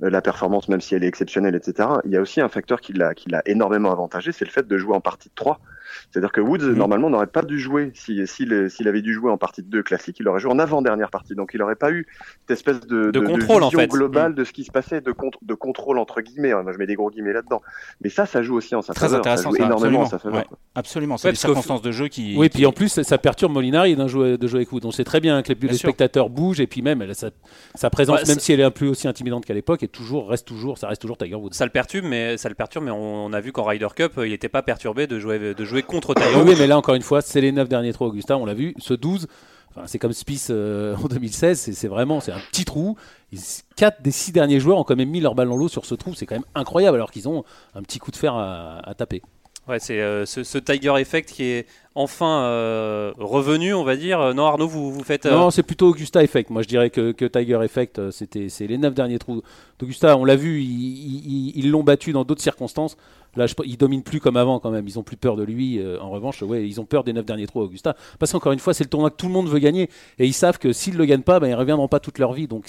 la 0.00 0.22
performance, 0.22 0.68
même 0.68 0.80
si 0.80 0.94
elle 0.94 1.02
est 1.04 1.08
exceptionnelle, 1.08 1.54
etc. 1.54 1.88
Il 2.04 2.12
y 2.12 2.16
a 2.16 2.20
aussi 2.20 2.40
un 2.40 2.48
facteur 2.48 2.80
qui 2.80 2.92
l'a 2.92 3.14
qui 3.14 3.28
l'a 3.28 3.42
énormément 3.46 3.90
avantagé, 3.90 4.30
c'est 4.32 4.44
le 4.44 4.50
fait 4.50 4.66
de 4.66 4.78
jouer 4.78 4.94
en 4.94 5.00
partie 5.00 5.28
de 5.28 5.34
3. 5.34 5.60
C'est-à-dire 6.10 6.32
que 6.32 6.40
Woods, 6.40 6.64
mhm. 6.64 6.74
normalement, 6.74 7.10
n'aurait 7.10 7.26
pas 7.26 7.42
dû 7.42 7.58
jouer. 7.58 7.92
S'il 7.94 8.26
si, 8.26 8.48
s'il 8.68 8.88
avait 8.88 9.02
dû 9.02 9.12
jouer 9.12 9.30
en 9.30 9.38
partie 9.38 9.62
de 9.62 9.68
2 9.68 9.82
classique, 9.82 10.16
il 10.20 10.28
aurait 10.28 10.40
joué 10.40 10.52
en 10.52 10.58
avant-dernière 10.58 11.10
partie. 11.10 11.34
Donc, 11.34 11.50
il 11.54 11.60
n'aurait 11.60 11.76
pas 11.76 11.90
eu 11.90 12.06
cette 12.40 12.58
espèce 12.58 12.80
de, 12.80 13.10
de, 13.10 13.20
contrôle, 13.20 13.62
vision 13.62 13.78
en 13.78 13.82
fait. 13.82 13.88
globale 13.88 14.34
de 14.34 14.44
ce 14.44 14.52
qui 14.52 14.64
se 14.64 14.70
passait, 14.70 15.00
de, 15.00 15.14
de 15.42 15.54
contrôle, 15.54 15.98
entre 15.98 16.20
guillemets. 16.20 16.54
Moi, 16.54 16.72
je 16.72 16.78
mets 16.78 16.86
des 16.86 16.94
gros 16.94 17.10
guillemets 17.10 17.32
là-dedans. 17.32 17.62
Mais 18.00 18.08
ça, 18.08 18.26
ça 18.26 18.42
joue 18.42 18.56
aussi 18.56 18.74
en 18.74 18.82
sa 18.82 18.94
Très 18.94 19.06
faveur. 19.06 19.20
Intéressant, 19.20 19.50
ça 19.50 19.58
joue 19.58 19.64
énormément 19.64 20.02
absolument. 20.02 20.02
en 20.02 20.06
sa 20.06 20.18
faveur. 20.18 20.44
absolument. 20.74 21.16
C'est 21.16 21.30
des 21.30 21.36
circonstances 21.36 21.82
de 21.82 21.92
jeu 21.92 22.08
qui. 22.08 22.36
Oui, 22.36 22.48
puis 22.48 22.66
en 22.66 22.72
plus, 22.72 23.02
ça 23.02 23.18
perturbe 23.18 23.52
Molinari 23.52 23.96
de 23.96 24.06
jouer, 24.08 24.38
de 24.38 24.46
jouer 24.46 24.60
avec 24.60 24.72
Woods. 24.72 24.84
On 24.84 24.90
sait 24.90 25.04
très 25.04 25.20
bien 25.20 25.42
que 25.42 25.52
les, 25.52 25.74
spectateurs 25.74 26.30
bougent 26.30 26.60
et 26.60 26.66
puis 26.66 26.82
même 26.82 27.04
sa, 27.74 27.90
présence, 27.90 28.26
même 28.26 28.38
si 28.38 28.52
elle 28.52 28.60
est 28.60 28.64
un 28.64 28.70
peu 28.70 28.86
aussi 28.86 29.08
intimidante 29.08 29.44
qu'à 29.44 29.54
l'époque, 29.54 29.82
est 29.82 29.88
toujours, 29.88 30.28
reste 30.28 30.46
toujours, 30.46 30.78
ça 30.78 30.88
reste 30.88 31.00
toujours 31.00 31.16
Tiger 31.16 31.34
Woods. 31.34 31.52
Ça 31.52 31.64
le 31.64 31.70
perturbe, 31.70 32.06
mais, 32.06 32.36
ça 32.36 32.48
le 32.48 32.54
perturbe, 32.54 32.84
mais 32.84 32.90
on, 32.90 33.32
a 33.32 33.40
vu 33.40 33.52
qu'en 33.52 33.64
Ryder 33.64 33.88
Cup, 33.94 34.12
il 34.18 34.30
n'était 34.30 34.48
pas 34.48 34.62
perturbé 34.62 35.06
de 35.06 35.18
jouer, 35.18 35.54
de 35.54 35.64
jouer 35.64 35.82
contre 35.86 36.14
Tiger 36.14 36.40
Woods 36.40 36.66
là, 36.66 36.76
encore 36.76 36.94
une 36.94 37.02
fois, 37.02 37.22
c'est 37.22 37.40
les 37.40 37.52
9 37.52 37.68
derniers 37.68 37.92
trous 37.92 38.06
Augustin, 38.06 38.36
on 38.36 38.46
l'a 38.46 38.54
vu. 38.54 38.74
Ce 38.78 38.94
12, 38.94 39.26
c'est 39.86 39.98
comme 39.98 40.12
Spice 40.12 40.48
euh, 40.50 40.96
en 41.02 41.08
2016, 41.08 41.70
c'est 41.72 41.88
vraiment 41.88 42.20
c'est 42.20 42.32
un 42.32 42.40
petit 42.50 42.64
trou. 42.64 42.96
4 43.76 44.02
des 44.02 44.10
6 44.10 44.32
derniers 44.32 44.60
joueurs 44.60 44.78
ont 44.78 44.84
quand 44.84 44.96
même 44.96 45.10
mis 45.10 45.20
leur 45.20 45.34
balle 45.34 45.48
dans 45.48 45.56
l'eau 45.56 45.68
sur 45.68 45.84
ce 45.84 45.94
trou, 45.94 46.14
c'est 46.14 46.26
quand 46.26 46.36
même 46.36 46.44
incroyable 46.54 46.96
alors 46.96 47.10
qu'ils 47.10 47.28
ont 47.28 47.44
un 47.74 47.82
petit 47.82 47.98
coup 47.98 48.10
de 48.10 48.16
fer 48.16 48.34
à, 48.34 48.94
taper. 48.96 49.22
Ouais, 49.68 49.80
c'est 49.80 50.00
euh, 50.00 50.24
ce, 50.26 50.58
Tiger 50.58 50.94
Effect 50.96 51.28
qui 51.28 51.42
est 51.42 51.66
enfin 51.96 52.44
euh, 52.44 53.12
revenu, 53.18 53.74
on 53.74 53.82
va 53.82 53.96
dire. 53.96 54.32
Non, 54.32 54.46
Arnaud, 54.46 54.68
vous, 54.68 54.92
vous 54.92 55.02
faites. 55.02 55.26
Non, 55.26 55.50
c'est 55.50 55.64
plutôt 55.64 55.88
Augusta 55.88 56.22
Effect. 56.22 56.50
Moi, 56.50 56.62
je 56.62 56.68
dirais 56.68 56.88
que, 56.88 57.26
Tiger 57.26 57.58
Effect, 57.64 58.12
c'était 58.12 58.48
c'est 58.48 58.68
les 58.68 58.78
9 58.78 58.94
derniers 58.94 59.18
trous 59.18 59.42
d'Augusta. 59.80 60.16
On 60.16 60.24
l'a 60.24 60.36
vu, 60.36 60.62
ils 60.62 61.68
l'ont 61.68 61.82
battu 61.82 62.12
dans 62.12 62.24
d'autres 62.24 62.42
circonstances. 62.42 62.96
Là, 63.36 63.46
je, 63.46 63.54
il 63.64 63.76
domine 63.76 64.02
plus 64.02 64.20
comme 64.20 64.36
avant 64.36 64.58
quand 64.58 64.70
même. 64.70 64.86
Ils 64.86 64.98
ont 64.98 65.02
plus 65.02 65.16
peur 65.16 65.36
de 65.36 65.42
lui. 65.42 65.78
Euh, 65.78 66.00
en 66.00 66.10
revanche, 66.10 66.42
ouais, 66.42 66.66
ils 66.66 66.80
ont 66.80 66.84
peur 66.84 67.04
des 67.04 67.12
9 67.12 67.24
derniers 67.24 67.46
trous 67.46 67.60
Augusta. 67.60 67.96
Parce 68.18 68.32
qu'encore 68.32 68.52
une 68.52 68.58
fois, 68.58 68.74
c'est 68.74 68.84
le 68.84 68.90
tournoi 68.90 69.10
que 69.10 69.16
tout 69.16 69.26
le 69.26 69.32
monde 69.32 69.48
veut 69.48 69.58
gagner. 69.58 69.90
Et 70.18 70.26
ils 70.26 70.32
savent 70.32 70.58
que 70.58 70.72
s'ils 70.72 70.96
le 70.96 71.04
gagnent 71.04 71.22
pas, 71.22 71.40
ben, 71.40 71.48
ils 71.48 71.54
reviendront 71.54 71.88
pas 71.88 72.00
toute 72.00 72.18
leur 72.18 72.32
vie. 72.32 72.46
Donc 72.46 72.66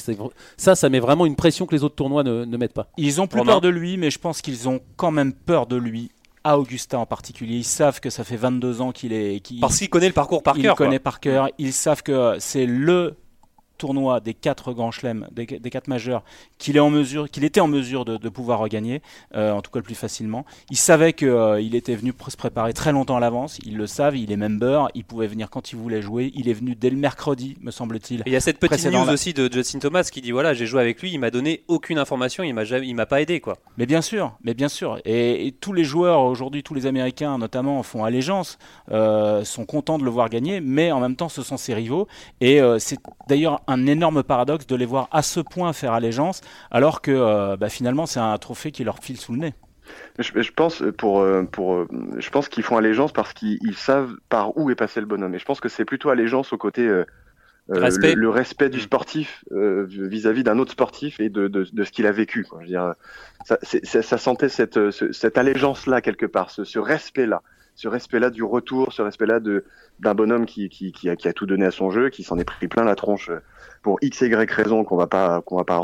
ça, 0.57 0.75
ça 0.75 0.89
met 0.89 0.99
vraiment 0.99 1.25
une 1.25 1.35
pression 1.35 1.65
que 1.65 1.75
les 1.75 1.83
autres 1.83 1.95
tournois 1.95 2.23
ne, 2.23 2.57
mettent 2.57 2.73
pas. 2.73 2.87
Ils 2.97 3.21
ont 3.21 3.27
plus 3.27 3.43
peur 3.43 3.61
de 3.61 3.69
lui, 3.69 3.97
mais 3.97 4.11
je 4.11 4.19
pense 4.19 4.41
qu'ils 4.41 4.67
ont 4.67 4.79
quand 4.95 5.11
même 5.11 5.33
peur 5.33 5.67
de 5.67 5.75
lui 5.75 6.11
à 6.43 6.57
Augusta 6.57 6.97
en 6.97 7.05
particulier. 7.05 7.57
Ils 7.57 7.63
savent 7.63 7.99
que 7.99 8.09
ça 8.09 8.23
fait 8.23 8.37
22 8.37 8.81
ans 8.81 8.91
qu'il 8.91 9.13
est. 9.13 9.41
Parce 9.59 9.77
qu'il 9.77 9.89
connaît 9.89 10.07
le 10.07 10.13
parcours 10.13 10.43
par 10.43 10.55
cœur. 10.55 10.73
Il 10.73 10.77
connaît 10.77 10.99
par 10.99 11.19
cœur. 11.19 11.49
Ils 11.57 11.73
savent 11.73 12.03
que 12.03 12.35
c'est 12.39 12.65
le 12.65 13.15
tournoi 13.77 14.19
des 14.19 14.33
quatre 14.33 14.73
grands 14.73 14.91
chelems, 14.91 15.27
des, 15.31 15.45
quatre 15.45 15.87
majeurs, 15.87 16.23
qu'il 16.57 16.77
est 16.77 16.81
en 16.81 16.89
mesure, 16.89 17.29
qu'il 17.29 17.43
était 17.43 17.59
en 17.59 17.67
mesure 17.67 18.05
de, 18.05 18.29
pouvoir 18.29 18.59
regagner, 18.59 19.01
euh, 19.35 19.51
en 19.51 19.61
tout 19.61 19.71
cas 19.71 19.79
le 19.79 19.83
plus 19.83 19.95
facilement. 19.95 20.45
Il 20.69 20.77
savait 20.77 21.13
qu'il 21.13 21.29
euh, 21.29 21.61
était 21.61 21.95
venu 21.95 22.13
se 22.27 22.37
préparer 22.37 22.73
très 22.73 22.91
longtemps 22.91 23.17
à 23.17 23.19
l'avance. 23.19 23.59
Il 23.65 23.77
le 23.77 23.87
savait, 23.87 24.19
il 24.19 24.31
est 24.31 24.37
member, 24.37 24.89
il 24.95 25.05
pouvait 25.05 25.27
venir 25.27 25.49
quand 25.49 25.71
il 25.71 25.77
voulait 25.77 26.01
jouer. 26.01 26.31
Il 26.35 26.49
est 26.49 26.53
venu 26.53 26.75
dès 26.75 26.89
le 26.89 26.97
mercredi, 26.97 27.55
me 27.61 27.71
semble-t-il. 27.71 28.23
Il 28.25 28.33
y 28.33 28.35
a 28.35 28.39
cette 28.41 28.59
petite 28.59 28.85
news 28.91 29.09
aussi 29.09 29.33
de 29.33 29.51
Justin 29.51 29.79
Thomas 29.79 30.03
qui 30.11 30.21
dit 30.21 30.31
voilà, 30.31 30.53
j'ai 30.53 30.65
joué 30.65 30.81
avec 30.81 31.01
lui, 31.01 31.11
il 31.11 31.19
m'a 31.19 31.31
donné 31.31 31.63
aucune 31.67 31.97
information, 31.97 32.43
il 32.43 32.53
m'a 32.53 32.63
il 32.63 32.95
m'a 32.95 33.05
pas 33.05 33.21
aidé 33.21 33.39
quoi. 33.39 33.57
Mais 33.77 33.85
bien 33.85 34.01
sûr, 34.01 34.33
mais 34.43 34.53
bien 34.53 34.69
sûr. 34.69 34.99
Et, 35.05 35.53
tous 35.61 35.73
les 35.73 35.83
joueurs 35.83 36.21
aujourd'hui, 36.21 36.63
tous 36.63 36.73
les 36.73 36.85
Américains 36.85 37.37
notamment 37.37 37.81
font 37.83 38.03
allégeance, 38.03 38.57
euh, 38.91 39.43
sont 39.43 39.65
contents 39.65 39.97
de 39.97 40.03
le 40.03 40.09
voir 40.09 40.29
gagner, 40.29 40.59
mais 40.61 40.91
en 40.91 40.99
même 40.99 41.15
temps 41.15 41.29
ce 41.29 41.41
sont 41.41 41.57
ses 41.57 41.73
rivaux. 41.73 42.07
Et 42.41 42.59
c'est 42.79 42.97
d'ailleurs 43.27 43.61
un 43.67 43.85
énorme 43.85 44.23
paradoxe 44.23 44.65
de 44.67 44.75
les 44.75 44.85
voir 44.85 45.09
à 45.11 45.21
ce 45.21 45.39
point 45.39 45.73
faire 45.73 45.93
allégeance, 45.93 46.41
alors 46.71 47.01
que 47.01 47.11
euh, 47.11 47.57
bah, 47.57 47.69
finalement 47.69 48.05
c'est 48.05 48.19
un 48.19 48.37
trophée 48.37 48.71
qui 48.71 48.83
leur 48.83 48.99
file 48.99 49.17
sous 49.17 49.33
le 49.33 49.39
nez. 49.39 49.53
Je, 50.19 50.51
pense 50.51 50.83
pour, 50.97 51.21
euh, 51.21 51.43
pour, 51.43 51.75
euh, 51.75 51.87
je 52.17 52.29
pense 52.29 52.49
qu'ils 52.49 52.63
font 52.63 52.77
allégeance 52.77 53.13
parce 53.13 53.33
qu'ils 53.33 53.75
savent 53.75 54.15
par 54.29 54.57
où 54.57 54.69
est 54.69 54.75
passé 54.75 54.99
le 54.99 55.05
bonhomme. 55.05 55.33
Et 55.33 55.39
je 55.39 55.45
pense 55.45 55.61
que 55.61 55.69
c'est 55.69 55.85
plutôt 55.85 56.09
allégeance 56.09 56.51
au 56.51 56.57
côté 56.57 56.89
respect. 57.69 58.15
Le, 58.15 58.29
respect 58.29 58.69
du 58.69 58.81
sportif 58.81 59.45
vis-à-vis 59.51 60.43
d'un 60.43 60.59
autre 60.59 60.73
sportif 60.73 61.21
et 61.21 61.29
de, 61.29 61.47
de, 61.47 61.83
ce 61.83 61.91
qu'il 61.91 62.05
a 62.05 62.11
vécu. 62.11 62.43
Quoi. 62.43 62.59
Je 62.59 62.65
veux 62.65 62.69
dire, 62.69 62.93
ça, 63.45 63.57
ça 64.01 64.17
sentait 64.17 64.49
cette, 64.49 64.91
cette 64.91 65.37
allégeance-là 65.37 66.01
quelque 66.01 66.25
part, 66.25 66.51
ce, 66.51 66.65
ce 66.65 66.79
respect-là 66.79 67.41
ce 67.77 67.87
respect-là 67.87 68.31
du 68.31 68.43
retour, 68.43 68.91
ce 68.91 69.03
respect-là 69.03 69.39
d'un 69.39 70.15
bonhomme 70.15 70.47
qui, 70.47 70.67
qui, 70.67 71.09
a, 71.09 71.33
tout 71.33 71.45
donné 71.45 71.65
à 71.65 71.71
son 71.71 71.91
jeu, 71.91 72.09
qui 72.09 72.23
s'en 72.23 72.37
est 72.39 72.43
pris 72.43 72.67
plein 72.67 72.83
la 72.83 72.95
tronche 72.95 73.29
pour 73.83 73.99
x 74.01 74.21
y 74.21 74.51
raison 74.51 74.83
qu'on 74.83 74.97
va 74.97 75.05
pas 75.05 75.41
qu'on 75.41 75.55
va 75.55 75.63
pas 75.63 75.79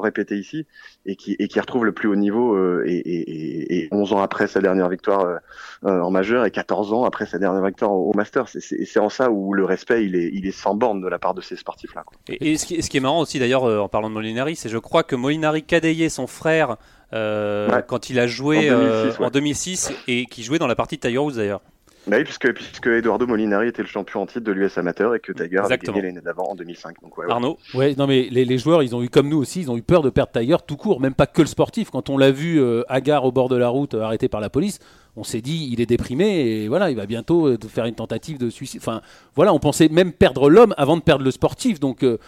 répéter 0.00 0.38
ici 0.38 0.66
et 1.04 1.14
qui 1.14 1.36
et 1.38 1.46
qui 1.46 1.60
retrouve 1.60 1.84
le 1.84 1.92
plus 1.92 2.08
haut 2.08 2.16
niveau 2.16 2.56
euh, 2.56 2.84
et, 2.86 2.96
et, 2.96 3.84
et, 3.84 3.88
11 3.92 4.14
ans 4.14 4.22
après 4.22 4.46
sa 4.46 4.60
dernière 4.60 4.88
victoire 4.88 5.20
euh, 5.20 5.36
euh, 5.84 6.00
en 6.00 6.10
majeur 6.10 6.46
et 6.46 6.50
14 6.50 6.94
ans 6.94 7.04
après 7.04 7.26
sa 7.26 7.38
dernière 7.38 7.64
victoire 7.64 7.92
au, 7.92 8.12
Masters. 8.14 8.48
C'est 8.48 8.98
en 8.98 9.10
ça 9.10 9.30
où 9.30 9.52
le 9.52 9.64
respect 9.64 10.06
il 10.06 10.16
est 10.16 10.30
il 10.32 10.46
est 10.46 10.52
sans 10.52 10.74
borne 10.74 11.02
de 11.02 11.08
la 11.08 11.18
part 11.18 11.34
de 11.34 11.42
ces 11.42 11.56
sportifs 11.56 11.94
là 11.94 12.04
Et, 12.28 12.56
ce, 12.56 12.64
qui, 12.64 12.82
ce, 12.82 12.88
qui, 12.88 12.96
est 12.96 13.00
marrant 13.00 13.20
aussi 13.20 13.38
d'ailleurs 13.38 13.64
en 13.64 13.88
parlant 13.88 14.08
de 14.08 14.14
Molinari 14.14 14.56
c'est 14.56 14.70
je 14.70 14.78
crois 14.78 15.02
que 15.02 15.14
Molinari 15.14 15.62
cadayait 15.62 16.08
son 16.08 16.26
frère 16.26 16.78
quand 17.10 18.10
il 18.10 18.18
a 18.18 18.26
joué 18.26 18.70
en 18.70 19.30
2006, 19.30 19.92
et 20.08 20.26
qui 20.26 20.42
jouait 20.42 20.58
dans 20.58 20.66
la 20.66 20.76
partie 20.76 20.96
de 20.96 21.00
Tiger 21.00 21.18
Woods 21.18 21.36
d'ailleurs. 21.36 21.60
Bah 22.06 22.18
oui, 22.18 22.24
puisque, 22.24 22.52
puisque 22.52 22.86
Eduardo 22.86 23.26
Molinari 23.26 23.68
était 23.68 23.82
le 23.82 23.88
champion 23.88 24.22
en 24.22 24.26
titre 24.26 24.44
de 24.44 24.52
l'US 24.52 24.78
amateur 24.78 25.16
et 25.16 25.20
que 25.20 25.32
Tiger 25.32 25.58
avait 25.58 25.76
gagné 25.76 26.02
l'année 26.02 26.20
d'avant 26.20 26.44
en 26.44 26.54
2005. 26.54 27.02
Donc 27.02 27.18
ouais, 27.18 27.26
Arnaud 27.28 27.58
Ouais, 27.74 27.96
non 27.96 28.06
mais 28.06 28.28
les, 28.30 28.44
les, 28.44 28.58
joueurs, 28.58 28.84
ils 28.84 28.94
ont 28.94 29.02
eu 29.02 29.08
comme 29.08 29.28
nous 29.28 29.38
aussi, 29.38 29.62
ils 29.62 29.70
ont 29.72 29.76
eu 29.76 29.82
peur 29.82 30.02
de 30.02 30.10
perdre 30.10 30.30
Tiger 30.30 30.56
tout 30.64 30.76
court, 30.76 31.00
même 31.00 31.14
pas 31.14 31.26
que 31.26 31.42
le 31.42 31.48
sportif. 31.48 31.90
Quand 31.90 32.08
on 32.08 32.16
l'a 32.16 32.30
vu 32.30 32.60
euh, 32.60 32.84
Agar 32.88 33.24
au 33.24 33.32
bord 33.32 33.48
de 33.48 33.56
la 33.56 33.68
route, 33.68 33.94
euh, 33.94 34.02
arrêté 34.02 34.28
par 34.28 34.40
la 34.40 34.50
police, 34.50 34.78
on 35.16 35.24
s'est 35.24 35.40
dit 35.40 35.68
il 35.72 35.80
est 35.80 35.86
déprimé 35.86 36.26
et 36.26 36.68
voilà 36.68 36.90
il 36.90 36.96
va 36.96 37.06
bientôt 37.06 37.46
euh, 37.46 37.58
faire 37.68 37.86
une 37.86 37.94
tentative 37.94 38.38
de 38.38 38.50
suicide. 38.50 38.80
Enfin 38.82 39.00
voilà 39.34 39.52
on 39.52 39.58
pensait 39.58 39.88
même 39.88 40.12
perdre 40.12 40.50
l'homme 40.50 40.74
avant 40.76 40.96
de 40.96 41.02
perdre 41.02 41.24
le 41.24 41.30
sportif 41.30 41.80
donc 41.80 42.04
euh, 42.04 42.18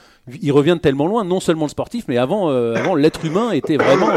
il 0.40 0.52
revient 0.52 0.74
de 0.74 0.80
tellement 0.80 1.06
loin 1.06 1.24
non 1.24 1.40
seulement 1.40 1.64
le 1.64 1.70
sportif 1.70 2.04
mais 2.08 2.16
avant 2.16 2.50
euh, 2.50 2.74
avant 2.74 2.94
l'être 2.94 3.24
humain 3.24 3.52
était 3.52 3.76
vraiment 3.76 4.10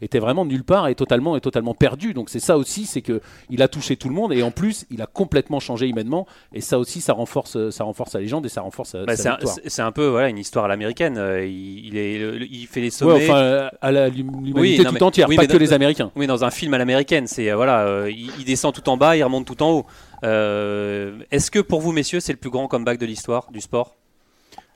était 0.00 0.18
vraiment 0.18 0.44
nulle 0.44 0.64
part 0.64 0.88
et 0.88 0.94
totalement 0.94 1.36
et 1.36 1.40
totalement 1.40 1.74
perdu. 1.74 2.14
Donc 2.14 2.30
c'est 2.30 2.40
ça 2.40 2.56
aussi 2.56 2.86
c'est 2.86 3.02
que 3.02 3.20
il 3.50 3.62
a 3.62 3.68
touché 3.68 3.96
tout 3.96 4.08
le 4.08 4.14
monde 4.14 4.32
et 4.32 4.42
en 4.42 4.50
plus 4.50 4.86
il 4.90 5.02
a 5.02 5.06
complètement 5.06 5.60
changé 5.60 5.86
humainement. 5.88 6.26
Et 6.52 6.60
ça 6.60 6.78
aussi 6.78 7.00
ça 7.00 7.12
renforce 7.12 7.70
ça 7.70 7.84
renforce 7.84 8.12
sa 8.12 8.20
légende 8.20 8.46
et 8.46 8.48
ça 8.48 8.60
renforce 8.60 8.96
bah, 9.06 9.16
sa 9.16 9.38
c'est 9.66 9.82
un, 9.82 9.92
peu 9.92 10.06
voilà 10.06 10.28
une 10.28 10.38
histoire 10.38 10.66
à 10.66 10.68
l'américaine. 10.68 11.14
Il, 11.42 11.96
est 11.96 12.20
il 12.50 12.66
fait 12.66 12.80
les 12.80 12.90
sommets. 12.90 13.28
enfin 13.28 13.70
à 13.80 14.08
l'humanité 14.08 14.84
tout 14.84 15.02
entière 15.02 15.28
pas 15.28 15.46
que 15.46 15.56
les 15.56 15.72
Américains. 15.72 16.10
oui 16.16 16.26
dans 16.26 16.44
un 16.44 16.50
film 16.50 16.74
à 16.74 16.78
l'américaine 16.78 17.26
c'est 17.26 17.52
voilà 17.52 18.08
il, 18.08 18.44
descend 18.44 18.74
tout 18.74 18.88
en 18.88 18.96
bas, 18.96 19.16
il 19.16 19.22
remonte 19.22 19.46
tout 19.46 19.62
en 19.62 19.70
haut. 19.70 19.86
Euh, 20.24 21.18
est-ce 21.30 21.50
que 21.50 21.58
pour 21.58 21.80
vous, 21.80 21.92
messieurs, 21.92 22.20
c'est 22.20 22.32
le 22.32 22.38
plus 22.38 22.50
grand 22.50 22.68
comeback 22.68 22.98
de 22.98 23.06
l'histoire 23.06 23.50
du 23.50 23.60
sport? 23.60 23.96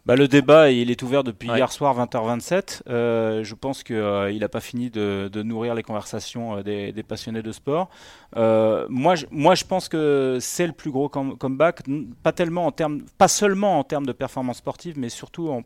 Bah, 0.08 0.16
Le 0.16 0.26
débat, 0.26 0.70
il 0.70 0.90
est 0.90 1.02
ouvert 1.02 1.22
depuis 1.22 1.48
hier 1.48 1.70
soir 1.70 1.96
20h27. 1.96 2.82
Euh, 2.88 3.44
je 3.44 3.54
pense 3.54 3.84
qu'il 3.84 3.94
euh, 3.94 4.36
n'a 4.36 4.48
pas 4.48 4.60
fini 4.60 4.90
de, 4.90 5.30
nourrir 5.42 5.74
les 5.74 5.84
conversations 5.84 6.60
des, 6.62 6.92
passionnés 7.06 7.42
de 7.42 7.52
sport. 7.52 7.88
moi, 8.34 9.14
je, 9.14 9.26
moi, 9.30 9.54
je 9.54 9.64
pense 9.64 9.88
que 9.88 10.38
c'est 10.40 10.66
le 10.66 10.72
plus 10.72 10.90
gros 10.90 11.08
comeback, 11.08 11.82
pas, 12.24 12.32
tellement 12.32 12.66
en 12.66 12.72
termes, 12.72 13.02
pas 13.18 13.28
seulement 13.28 13.78
en 13.78 13.84
termes 13.84 14.06
de 14.06 14.12
performance 14.12 14.56
sportive, 14.56 14.98
mais 14.98 15.10
surtout 15.10 15.50
en, 15.50 15.62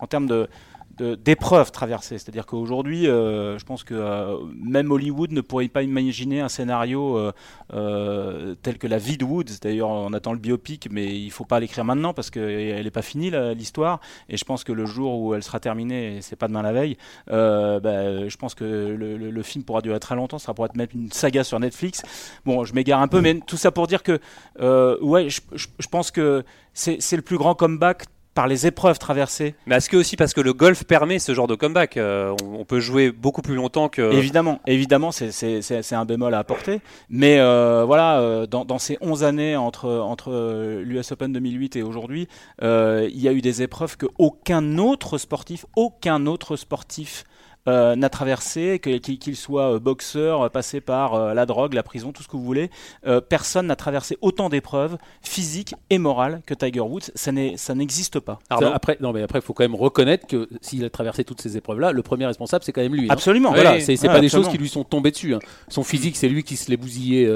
en 0.00 0.06
termes 0.06 0.26
de 0.26 0.48
d'épreuves 1.00 1.72
traversées. 1.72 2.18
C'est-à-dire 2.18 2.46
qu'aujourd'hui, 2.46 3.08
euh, 3.08 3.58
je 3.58 3.64
pense 3.64 3.84
que 3.84 3.94
euh, 3.94 4.36
même 4.54 4.90
Hollywood 4.90 5.32
ne 5.32 5.40
pourrait 5.40 5.68
pas 5.68 5.82
imaginer 5.82 6.40
un 6.40 6.48
scénario 6.48 7.32
euh, 7.72 8.54
tel 8.62 8.78
que 8.78 8.86
la 8.86 8.98
vie 8.98 9.16
de 9.16 9.24
Woods. 9.24 9.58
D'ailleurs, 9.62 9.88
on 9.88 10.12
attend 10.12 10.32
le 10.32 10.38
biopic, 10.38 10.88
mais 10.90 11.06
il 11.06 11.26
ne 11.26 11.30
faut 11.30 11.44
pas 11.44 11.60
l'écrire 11.60 11.84
maintenant 11.84 12.14
parce 12.14 12.30
qu'elle 12.30 12.84
n'est 12.84 12.90
pas 12.90 13.02
finie 13.02 13.30
l'histoire. 13.54 14.00
Et 14.28 14.36
je 14.36 14.44
pense 14.44 14.64
que 14.64 14.72
le 14.72 14.86
jour 14.86 15.20
où 15.20 15.34
elle 15.34 15.42
sera 15.42 15.60
terminée, 15.60 16.16
et 16.16 16.22
c'est 16.22 16.36
pas 16.36 16.48
demain 16.48 16.62
la 16.62 16.72
veille, 16.72 16.96
bah, 17.26 18.28
je 18.28 18.36
pense 18.36 18.54
que 18.54 18.64
le, 18.64 19.42
film 19.42 19.64
pourra 19.64 19.80
durer 19.80 19.98
très 20.00 20.14
longtemps. 20.14 20.38
Ça 20.38 20.52
pourra 20.54 20.66
être 20.66 20.76
même 20.76 20.88
une 20.94 21.10
saga 21.10 21.44
sur 21.44 21.58
Netflix. 21.58 22.02
Bon, 22.44 22.64
je 22.64 22.74
m'égare 22.74 23.00
un 23.00 23.08
peu, 23.08 23.20
mais 23.20 23.40
tout 23.40 23.56
ça 23.56 23.70
pour 23.70 23.86
dire 23.86 24.02
que, 24.02 24.20
ouais, 25.02 25.28
je 25.30 25.86
pense 25.90 26.10
que 26.10 26.44
c'est 26.74 27.16
le 27.16 27.22
plus 27.22 27.38
grand 27.38 27.54
comeback 27.54 28.04
par 28.34 28.46
les 28.46 28.66
épreuves 28.66 28.98
traversées. 28.98 29.54
Mais 29.66 29.76
est-ce 29.76 29.90
que 29.90 29.96
aussi 29.96 30.16
parce 30.16 30.34
que 30.34 30.40
le 30.40 30.52
golf 30.52 30.84
permet 30.84 31.18
ce 31.18 31.34
genre 31.34 31.46
de 31.46 31.54
comeback 31.54 31.96
euh, 31.96 32.34
on, 32.44 32.64
peut 32.64 32.80
jouer 32.80 33.10
beaucoup 33.10 33.42
plus 33.42 33.54
longtemps 33.54 33.88
que. 33.88 34.12
Évidemment, 34.12 34.60
évidemment, 34.66 35.10
c'est 35.12 35.92
un 35.92 36.04
bémol 36.04 36.34
à 36.34 36.38
apporter. 36.38 36.80
Mais 37.08 37.38
euh, 37.40 37.84
voilà, 37.84 38.20
euh, 38.20 38.46
dans, 38.46 38.78
ces 38.78 38.98
11 39.00 39.24
années 39.24 39.56
entre, 39.56 39.90
entre 39.90 40.80
l'US 40.82 41.12
Open 41.12 41.32
2008 41.32 41.76
et 41.76 41.82
aujourd'hui, 41.82 42.28
il 42.62 43.20
y 43.20 43.28
a 43.28 43.32
eu 43.32 43.40
des 43.40 43.62
épreuves 43.62 43.96
que 43.96 44.06
aucun 44.18 44.78
autre 44.78 45.18
sportif, 45.18 45.66
aucun 45.76 46.26
autre 46.26 46.56
sportif 46.56 47.24
euh, 47.68 47.94
n'a 47.94 48.08
traversé, 48.08 48.78
qu'il 48.78 49.36
soit 49.36 49.74
euh, 49.74 49.78
boxeur, 49.78 50.40
euh, 50.42 50.48
passé 50.48 50.80
par 50.80 51.34
la 51.34 51.44
drogue, 51.44 51.74
la 51.74 51.82
prison, 51.82 52.10
tout 52.10 52.22
ce 52.22 52.28
que 52.28 52.36
vous 52.36 52.44
voulez, 52.44 52.70
personne 53.28 53.66
n'a 53.66 53.76
traversé 53.76 54.16
autant 54.22 54.48
d'épreuves 54.48 54.96
physiques 55.22 55.74
et 55.90 55.98
morales 55.98 56.40
que 56.46 56.54
Tiger 56.54 56.80
Woods. 56.80 57.10
Ça 57.14 57.32
n'existe 57.74 58.20
pas. 58.20 58.38
après, 58.48 58.96
non, 59.00 59.12
mais 59.12 59.22
après, 59.22 59.40
il 59.40 59.42
faut 59.42 59.52
quand 59.52 59.64
même 59.64 59.74
reconnaître 59.74 60.26
que 60.26 60.48
s'il 60.60 60.84
a 60.84 60.90
traversé 60.90 61.24
toutes 61.24 61.40
ces 61.40 61.56
épreuves-là, 61.56 61.92
le 61.92 62.02
premier 62.02 62.26
responsable, 62.26 62.64
c'est 62.64 62.72
quand 62.72 62.80
même 62.80 62.94
lui. 62.94 63.04
Hein. 63.04 63.12
Absolument. 63.12 63.52
Voilà, 63.52 63.80
c'est 63.80 63.96
pas 64.06 64.20
des 64.20 64.28
choses 64.28 64.48
qui 64.48 64.58
lui 64.58 64.68
sont 64.68 64.84
tombées 64.84 65.10
dessus. 65.10 65.34
Hein. 65.34 65.40
Son 65.68 65.84
physique, 65.84 66.16
c'est 66.16 66.28
lui 66.28 66.42
qui 66.42 66.56
se 66.56 66.70
l'est 66.70 66.76
bousillé 66.76 67.30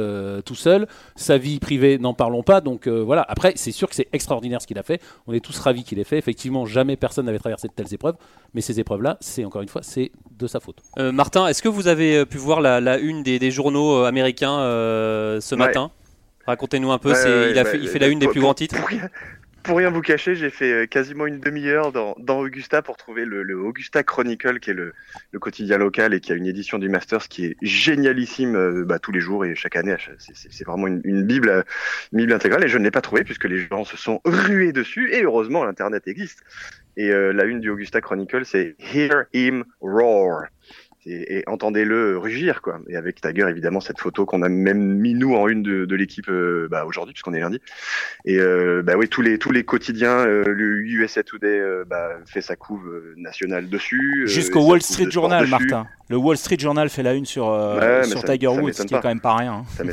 tout 0.45 0.54
seul. 0.54 0.87
Sa 1.16 1.38
vie 1.38 1.59
privée, 1.59 1.99
n'en 1.99 2.14
parlons 2.14 2.43
pas. 2.43 2.61
Donc 2.61 2.88
voilà. 2.88 3.25
Après, 3.28 3.52
c'est 3.57 3.73
sûr 3.73 3.88
que 3.88 3.95
c'est 3.95 4.09
extraordinaire 4.12 4.62
ce 4.62 4.66
qu'il 4.66 4.78
a 4.78 4.83
fait. 4.83 5.00
On 5.26 5.33
est 5.33 5.40
tous 5.40 5.59
ravis 5.59 5.85
qu'il 5.85 5.99
ait 5.99 6.04
fait. 6.04 6.19
Effectivement, 6.19 6.66
jamais 6.66 6.97
personne 6.97 7.26
n'avait 7.26 7.38
traversé 7.38 7.69
de 7.69 7.73
telles 7.73 7.93
épreuves. 7.93 8.16
Mais 8.54 8.61
ces 8.61 8.81
épreuves-là, 8.81 9.19
c'est 9.21 9.45
encore 9.45 9.62
une 9.62 9.69
fois, 9.69 9.83
c'est 9.83 10.12
de 10.38 10.47
sa 10.47 10.61
faute. 10.61 10.83
Euh, 10.99 11.12
Martin, 11.12 11.47
est-ce 11.47 11.62
que 11.62 11.68
vous 11.68 11.88
avez 11.88 12.18
euh, 12.18 12.25
pu 12.25 12.38
voir 12.38 12.61
la, 12.61 12.99
une 12.99 13.23
des, 13.23 13.50
journaux 13.50 13.99
euh, 13.99 14.06
américains 14.06 14.59
ce 15.40 15.54
matin? 15.54 15.90
Racontez-nous 16.47 16.92
un 16.92 16.99
peu, 16.99 17.11
il, 17.11 17.59
a 17.59 17.64
fait, 17.64 17.78
il 17.78 17.88
fait 17.88 17.99
la 17.99 18.09
une 18.09 18.18
des 18.18 18.28
plus 18.28 18.40
grands 18.40 18.54
titres. 18.54 18.76
Pour 19.62 19.78
rien, 19.78 19.88
vous 19.88 20.02
cacher, 20.02 20.35
j'ai 20.35 20.50
fait 20.50 20.87
quasiment 20.90 21.25
une 21.25 21.40
demi-heure 21.40 21.90
dans, 21.90 22.38
Augusta 22.38 22.83
pour 22.83 22.99
trouver 22.99 23.25
le, 23.25 23.59
Augusta 23.59 24.02
Chronicle, 24.02 24.61
qui 24.61 24.68
est 24.68 24.75
le, 24.75 24.92
quotidien 25.40 25.78
local 25.78 26.12
et 26.12 26.21
qui 26.21 26.33
a 26.33 26.35
une 26.35 26.44
édition 26.44 26.78
du 26.78 26.91
Masters 26.91 27.28
qui 27.28 27.47
est 27.47 27.56
génialissime 27.62 28.84
bah, 28.84 28.99
tous 28.99 29.10
les 29.10 29.21
jours 29.21 29.47
et 29.47 29.54
chaque 29.54 29.76
année. 29.76 29.97
C'est 30.19 30.65
vraiment 30.67 30.86
une, 30.86 31.23
bible, 31.23 31.65
une 32.12 32.19
bible 32.19 32.34
intégrale 32.34 32.62
et 32.62 32.69
je 32.69 32.76
ne 32.76 32.84
l'ai 32.84 32.91
pas 32.91 33.00
trouvé 33.00 33.25
puisque 33.25 33.45
les 33.45 33.67
gens 33.67 33.86
se 33.86 33.97
sont 33.97 34.21
rués 34.26 34.73
dessus 34.73 35.15
et 35.15 35.23
heureusement 35.23 35.65
l'Internet 35.65 36.06
existe. 36.08 36.45
Et 36.97 37.11
euh, 37.11 37.33
la 37.33 37.45
une 37.45 37.61
du 37.61 37.71
Augusta 37.71 38.00
Chronicle, 38.00 38.45
c'est 38.45 38.76
Hear 38.78 39.25
him 39.33 39.65
roar. 39.80 40.45
Et, 41.07 41.43
entendez-le 41.47 42.17
rugir, 42.17 42.63
quoi. 42.63 42.80
Et 42.89 42.97
avec 42.97 43.21
Tiger, 43.21 43.47
évidemment, 43.50 43.80
cette 43.80 44.00
photo 44.00 44.25
qu'on 44.25 44.41
a 44.41 44.49
même 44.49 44.78
mis 44.78 45.13
nous 45.13 45.35
en 45.35 45.49
une 45.49 45.63
de, 45.63 45.85
de 45.85 45.97
l'équipe 45.97 46.30
euh, 46.30 46.67
bah, 46.71 46.87
aujourd'hui, 46.87 47.13
puisqu'on 47.13 47.35
est 47.35 47.41
lundi. 47.41 47.61
Et 48.25 48.39
euh, 48.39 48.83
bah 48.83 48.95
oui, 48.97 49.07
tous 49.11 49.21
les 49.21 49.39
tous 49.39 49.52
les 49.52 49.65
quotidiens, 49.65 50.25
le 50.25 50.80
USA 50.80 51.23
Today 51.23 51.61
bah, 51.87 52.09
fait 52.25 52.41
sa 52.41 52.57
couve 52.57 52.91
nationale 53.19 53.69
dessus. 53.69 54.23
Jusqu'au 54.25 54.63
Wall 54.67 54.80
Street 54.80 55.11
Journal, 55.11 55.47
Martin. 55.47 55.87
Le 56.09 56.17
Wall 56.17 56.39
Street 56.39 56.59
Journal 56.59 56.89
fait 56.89 57.02
la 57.02 57.13
une 57.13 57.26
sur 57.26 57.45
sur 58.04 58.25
Tiger 58.25 58.49
Woods, 58.49 58.73
ce 58.73 58.85
qui 58.85 58.95
est 58.95 59.00
quand 59.00 59.09
même 59.09 59.21
pas 59.21 59.37
rien. 59.37 59.65
Hein. 59.78 59.93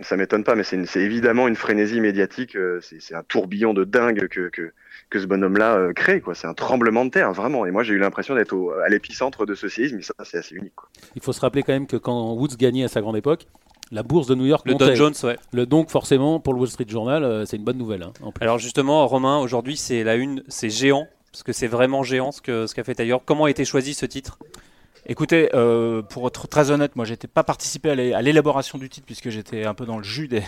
Ça 0.00 0.16
m'étonne 0.16 0.44
pas, 0.44 0.54
mais 0.54 0.62
c'est 0.62 1.02
évidemment 1.02 1.46
une 1.46 1.56
frénésie 1.56 2.00
médiatique. 2.00 2.56
C'est 2.80 3.14
un 3.14 3.22
tourbillon 3.22 3.74
de 3.74 3.84
dingue 3.84 4.28
que, 4.28 4.48
que 4.48 4.72
que 5.10 5.20
ce 5.20 5.26
bonhomme-là 5.26 5.76
euh, 5.76 5.92
crée. 5.92 6.20
Quoi. 6.20 6.34
C'est 6.34 6.46
un 6.46 6.54
tremblement 6.54 7.04
de 7.04 7.10
terre, 7.10 7.32
vraiment. 7.32 7.66
Et 7.66 7.70
moi, 7.70 7.82
j'ai 7.82 7.94
eu 7.94 7.98
l'impression 7.98 8.34
d'être 8.34 8.54
à 8.84 8.88
l'épicentre 8.88 9.46
de 9.46 9.54
ce 9.54 9.68
séisme, 9.68 9.96
mais 9.96 10.02
ça, 10.02 10.14
c'est 10.24 10.38
assez 10.38 10.54
unique. 10.54 10.74
Quoi. 10.74 10.88
Il 11.16 11.22
faut 11.22 11.32
se 11.32 11.40
rappeler 11.40 11.62
quand 11.62 11.72
même 11.72 11.86
que 11.86 11.96
quand 11.96 12.32
Woods 12.34 12.56
gagnait 12.58 12.84
à 12.84 12.88
sa 12.88 13.00
grande 13.00 13.16
époque, 13.16 13.46
la 13.90 14.02
bourse 14.02 14.26
de 14.26 14.34
New 14.34 14.46
York 14.46 14.66
le 14.66 14.74
Dow 14.74 14.94
Jones, 14.94 15.14
ouais. 15.24 15.36
Le 15.52 15.66
donc 15.66 15.90
forcément 15.90 16.40
pour 16.40 16.52
le 16.52 16.60
Wall 16.60 16.68
Street 16.68 16.84
Journal, 16.86 17.24
euh, 17.24 17.44
c'est 17.46 17.56
une 17.56 17.64
bonne 17.64 17.78
nouvelle. 17.78 18.02
Hein, 18.02 18.12
Alors 18.40 18.58
justement, 18.58 19.06
Romain, 19.06 19.38
aujourd'hui 19.38 19.76
c'est 19.76 20.04
la 20.04 20.16
une, 20.16 20.42
c'est 20.48 20.70
géant 20.70 21.06
parce 21.32 21.42
que 21.42 21.52
c'est 21.52 21.66
vraiment 21.66 22.02
géant 22.02 22.32
ce 22.32 22.40
que 22.40 22.66
ce 22.66 22.74
qu'a 22.74 22.84
fait 22.84 22.98
ailleurs. 23.00 23.20
Comment 23.24 23.44
a 23.44 23.50
été 23.50 23.64
choisi 23.64 23.94
ce 23.94 24.06
titre? 24.06 24.38
Écoutez, 25.10 25.48
euh, 25.54 26.02
pour 26.02 26.26
être 26.26 26.48
très 26.48 26.70
honnête, 26.70 26.94
moi 26.94 27.06
j'étais 27.06 27.28
pas 27.28 27.42
participé 27.42 27.88
à 27.88 28.20
l'élaboration 28.20 28.76
du 28.76 28.90
titre 28.90 29.06
puisque 29.06 29.30
j'étais 29.30 29.64
un 29.64 29.72
peu 29.72 29.86
dans 29.86 29.96
le 29.96 30.04
jus 30.04 30.28
de, 30.28 30.42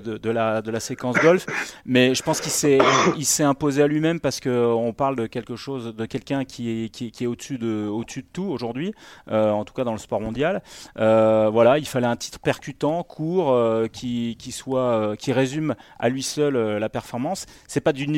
de, 0.00 0.30
la, 0.30 0.62
de 0.62 0.70
la 0.70 0.80
séquence 0.80 1.16
golf, 1.16 1.44
mais 1.84 2.14
je 2.14 2.22
pense 2.22 2.40
qu'il 2.40 2.50
s'est 2.50 2.78
il 3.18 3.26
s'est 3.26 3.42
imposé 3.42 3.82
à 3.82 3.86
lui-même 3.86 4.18
parce 4.18 4.40
qu'on 4.40 4.94
parle 4.96 5.16
de 5.16 5.26
quelque 5.26 5.54
chose, 5.54 5.94
de 5.94 6.06
quelqu'un 6.06 6.46
qui 6.46 6.84
est, 6.84 6.88
qui, 6.88 7.12
est 7.20 7.26
au-dessus 7.26 7.58
de, 7.58 7.86
au-dessus 7.86 8.22
de 8.22 8.28
tout 8.32 8.44
aujourd'hui, 8.44 8.94
euh, 9.30 9.50
en 9.50 9.66
tout 9.66 9.74
cas 9.74 9.84
dans 9.84 9.92
le 9.92 9.98
sport 9.98 10.22
mondial. 10.22 10.62
Euh, 10.98 11.50
voilà, 11.52 11.76
il 11.76 11.86
fallait 11.86 12.06
un 12.06 12.16
titre 12.16 12.38
percutant, 12.38 13.02
court, 13.02 13.54
qui, 13.92 14.36
qui 14.38 14.50
soit, 14.50 15.14
qui 15.18 15.34
résume 15.34 15.74
à 15.98 16.08
lui 16.08 16.22
seul 16.22 16.56
la 16.56 16.88
performance. 16.88 17.44
C'est 17.68 17.82
pas 17.82 17.92
d'une 17.92 18.14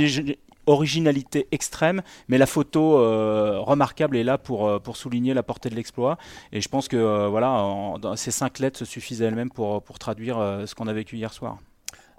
originalité 0.68 1.48
extrême, 1.50 2.02
mais 2.28 2.38
la 2.38 2.46
photo 2.46 2.98
euh, 2.98 3.59
remarquable 3.61 4.16
est 4.16 4.22
là 4.22 4.38
pour, 4.38 4.68
euh, 4.68 4.78
pour 4.78 4.96
souligner 4.96 5.35
la 5.35 5.42
portée 5.42 5.70
de 5.70 5.74
l'exploit. 5.74 6.18
Et 6.52 6.61
je 6.61 6.68
pense 6.68 6.88
que 6.88 6.96
euh, 6.96 7.28
voilà, 7.28 7.64
ces 8.16 8.31
cinq 8.31 8.59
lettres 8.59 8.85
suffisent 8.85 9.22
elles-mêmes 9.22 9.50
pour, 9.50 9.83
pour 9.83 9.98
traduire 9.98 10.37
ce 10.66 10.74
qu'on 10.74 10.87
a 10.87 10.92
vécu 10.92 11.16
hier 11.16 11.33
soir. 11.33 11.59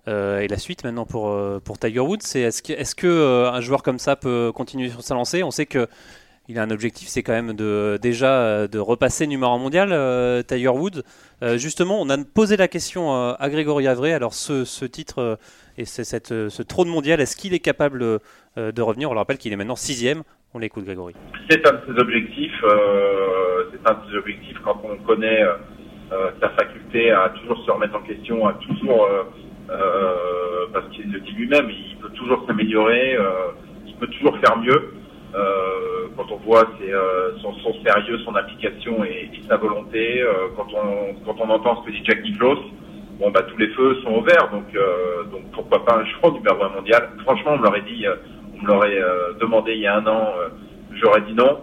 et 0.07 0.47
la 0.47 0.57
suite 0.57 0.83
maintenant 0.83 1.05
pour, 1.05 1.35
pour 1.61 1.77
Tiger 1.77 1.99
Woods, 1.99 2.21
c'est 2.21 2.41
est-ce 2.41 2.63
que, 2.63 2.73
est 2.73 2.95
que 2.95 3.59
joueur 3.61 3.83
comme 3.83 3.99
ça 3.99 4.15
peut 4.15 4.51
continuer 4.53 4.89
sur 4.89 5.03
sa 5.03 5.13
lancée? 5.13 5.43
On 5.43 5.51
sait 5.51 5.67
que 5.67 5.87
il 6.47 6.57
a 6.57 6.63
un 6.63 6.71
objectif, 6.71 7.07
c'est 7.07 7.21
quand 7.21 7.33
même 7.33 7.53
de 7.53 7.99
déjà 8.01 8.67
de 8.67 8.79
repasser 8.79 9.27
numéro 9.27 9.51
1 9.53 9.57
mondial, 9.59 10.45
Tiger 10.45 10.69
Woods. 10.69 11.03
justement, 11.57 12.01
on 12.01 12.09
a 12.09 12.17
posé 12.17 12.57
la 12.57 12.67
question 12.67 13.13
à 13.13 13.49
Grégory 13.49 13.87
Avray. 13.87 14.13
Alors 14.13 14.33
ce, 14.33 14.65
ce 14.65 14.85
titre 14.85 15.37
et 15.79 15.85
c'est 15.85 16.31
euh, 16.33 16.49
ce 16.49 16.61
trône 16.61 16.89
mondial, 16.89 17.21
est-ce 17.21 17.37
qu'il 17.37 17.53
est 17.53 17.59
capable 17.59 18.03
euh, 18.03 18.71
de 18.73 18.81
revenir? 18.81 19.09
On 19.09 19.13
le 19.13 19.19
rappelle 19.19 19.37
qu'il 19.37 19.53
est 19.53 19.55
maintenant 19.55 19.77
sixième. 19.77 20.23
On 20.53 20.59
l'écoute, 20.59 20.83
Grégory. 20.83 21.13
C'est 21.49 21.65
un 21.65 21.71
de 21.71 21.79
ses 21.87 22.01
objectifs. 22.01 22.63
Euh, 22.65 23.63
c'est 23.71 23.89
un 23.89 23.93
de 23.93 24.11
ses 24.11 24.17
objectifs 24.17 24.57
quand 24.65 24.81
on 24.83 24.97
connaît 25.05 25.41
sa 26.41 26.49
faculté 26.49 27.11
à 27.11 27.29
toujours 27.29 27.63
se 27.63 27.71
remettre 27.71 27.95
en 27.95 28.01
question, 28.01 28.45
à 28.47 28.53
toujours, 28.53 29.07
parce 30.73 30.89
qu'il 30.89 31.11
le 31.11 31.19
dit 31.19 31.31
lui-même, 31.33 31.69
il 31.69 31.97
peut 32.01 32.09
toujours 32.09 32.43
s'améliorer, 32.47 33.15
il 33.85 33.93
peut 33.95 34.07
toujours 34.07 34.35
faire 34.39 34.57
mieux. 34.57 34.93
quand 36.17 36.31
on 36.31 36.37
voit 36.37 36.67
son, 37.41 37.73
sérieux, 37.85 38.17
son 38.25 38.33
application 38.33 39.03
et, 39.03 39.29
sa 39.47 39.57
volonté, 39.57 40.25
quand, 40.57 40.67
on, 40.73 41.13
quand 41.25 41.39
on 41.41 41.49
entend 41.51 41.83
ce 41.83 41.85
que 41.85 41.91
dit 41.91 42.03
Jack 42.03 42.23
Nicklaus, 42.23 42.57
bon 43.19 43.29
bah 43.31 43.43
tous 43.43 43.57
les 43.57 43.67
feux 43.73 43.95
sont 44.01 44.11
au 44.11 44.21
vert, 44.23 44.49
donc 44.51 44.65
euh, 44.75 45.23
donc 45.25 45.43
pourquoi 45.53 45.85
pas 45.85 45.97
un 45.97 46.05
choix 46.05 46.31
numéro 46.31 46.63
1 46.63 46.69
mondial. 46.69 47.09
Franchement, 47.23 47.51
on 47.53 47.57
me 47.57 47.63
l'aurait 47.63 47.81
dit, 47.81 48.07
euh, 48.07 48.15
on 48.55 48.63
me 48.63 48.67
l'aurait 48.67 49.01
euh, 49.01 49.33
demandé 49.39 49.73
il 49.73 49.81
y 49.81 49.87
a 49.87 49.97
un 49.97 50.07
an, 50.07 50.33
j'aurais 50.93 51.21
dit 51.21 51.33
non. 51.33 51.59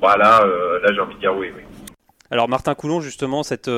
Voilà, 0.00 0.44
là 0.82 0.92
j'ai 0.92 1.00
envie 1.00 1.14
de 1.14 1.20
dire 1.20 1.36
oui, 1.36 1.48
oui. 1.56 1.62
Alors 2.30 2.48
Martin 2.48 2.74
Coulon, 2.74 3.00
justement, 3.00 3.42
cette 3.42 3.70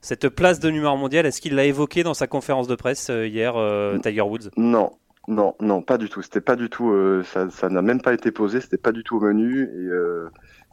cette 0.00 0.28
place 0.30 0.58
de 0.58 0.70
numéro 0.70 0.96
mondial, 0.96 1.26
est-ce 1.26 1.40
qu'il 1.40 1.54
l'a 1.54 1.64
évoqué 1.64 2.02
dans 2.02 2.14
sa 2.14 2.26
conférence 2.26 2.66
de 2.66 2.74
presse 2.74 3.08
hier, 3.08 3.54
Tiger 4.02 4.22
Woods? 4.22 4.50
Non, 4.56 4.90
non, 5.28 5.54
non, 5.60 5.82
pas 5.82 5.96
du 5.96 6.08
tout. 6.08 6.22
C'était 6.22 6.40
pas 6.40 6.56
du 6.56 6.68
tout. 6.68 6.92
ça, 7.22 7.68
n'a 7.68 7.82
même 7.82 8.02
pas 8.02 8.12
été 8.12 8.30
posé. 8.30 8.60
C'était 8.60 8.78
pas 8.78 8.92
du 8.92 9.04
tout 9.04 9.16
au 9.16 9.20
menu. 9.20 9.70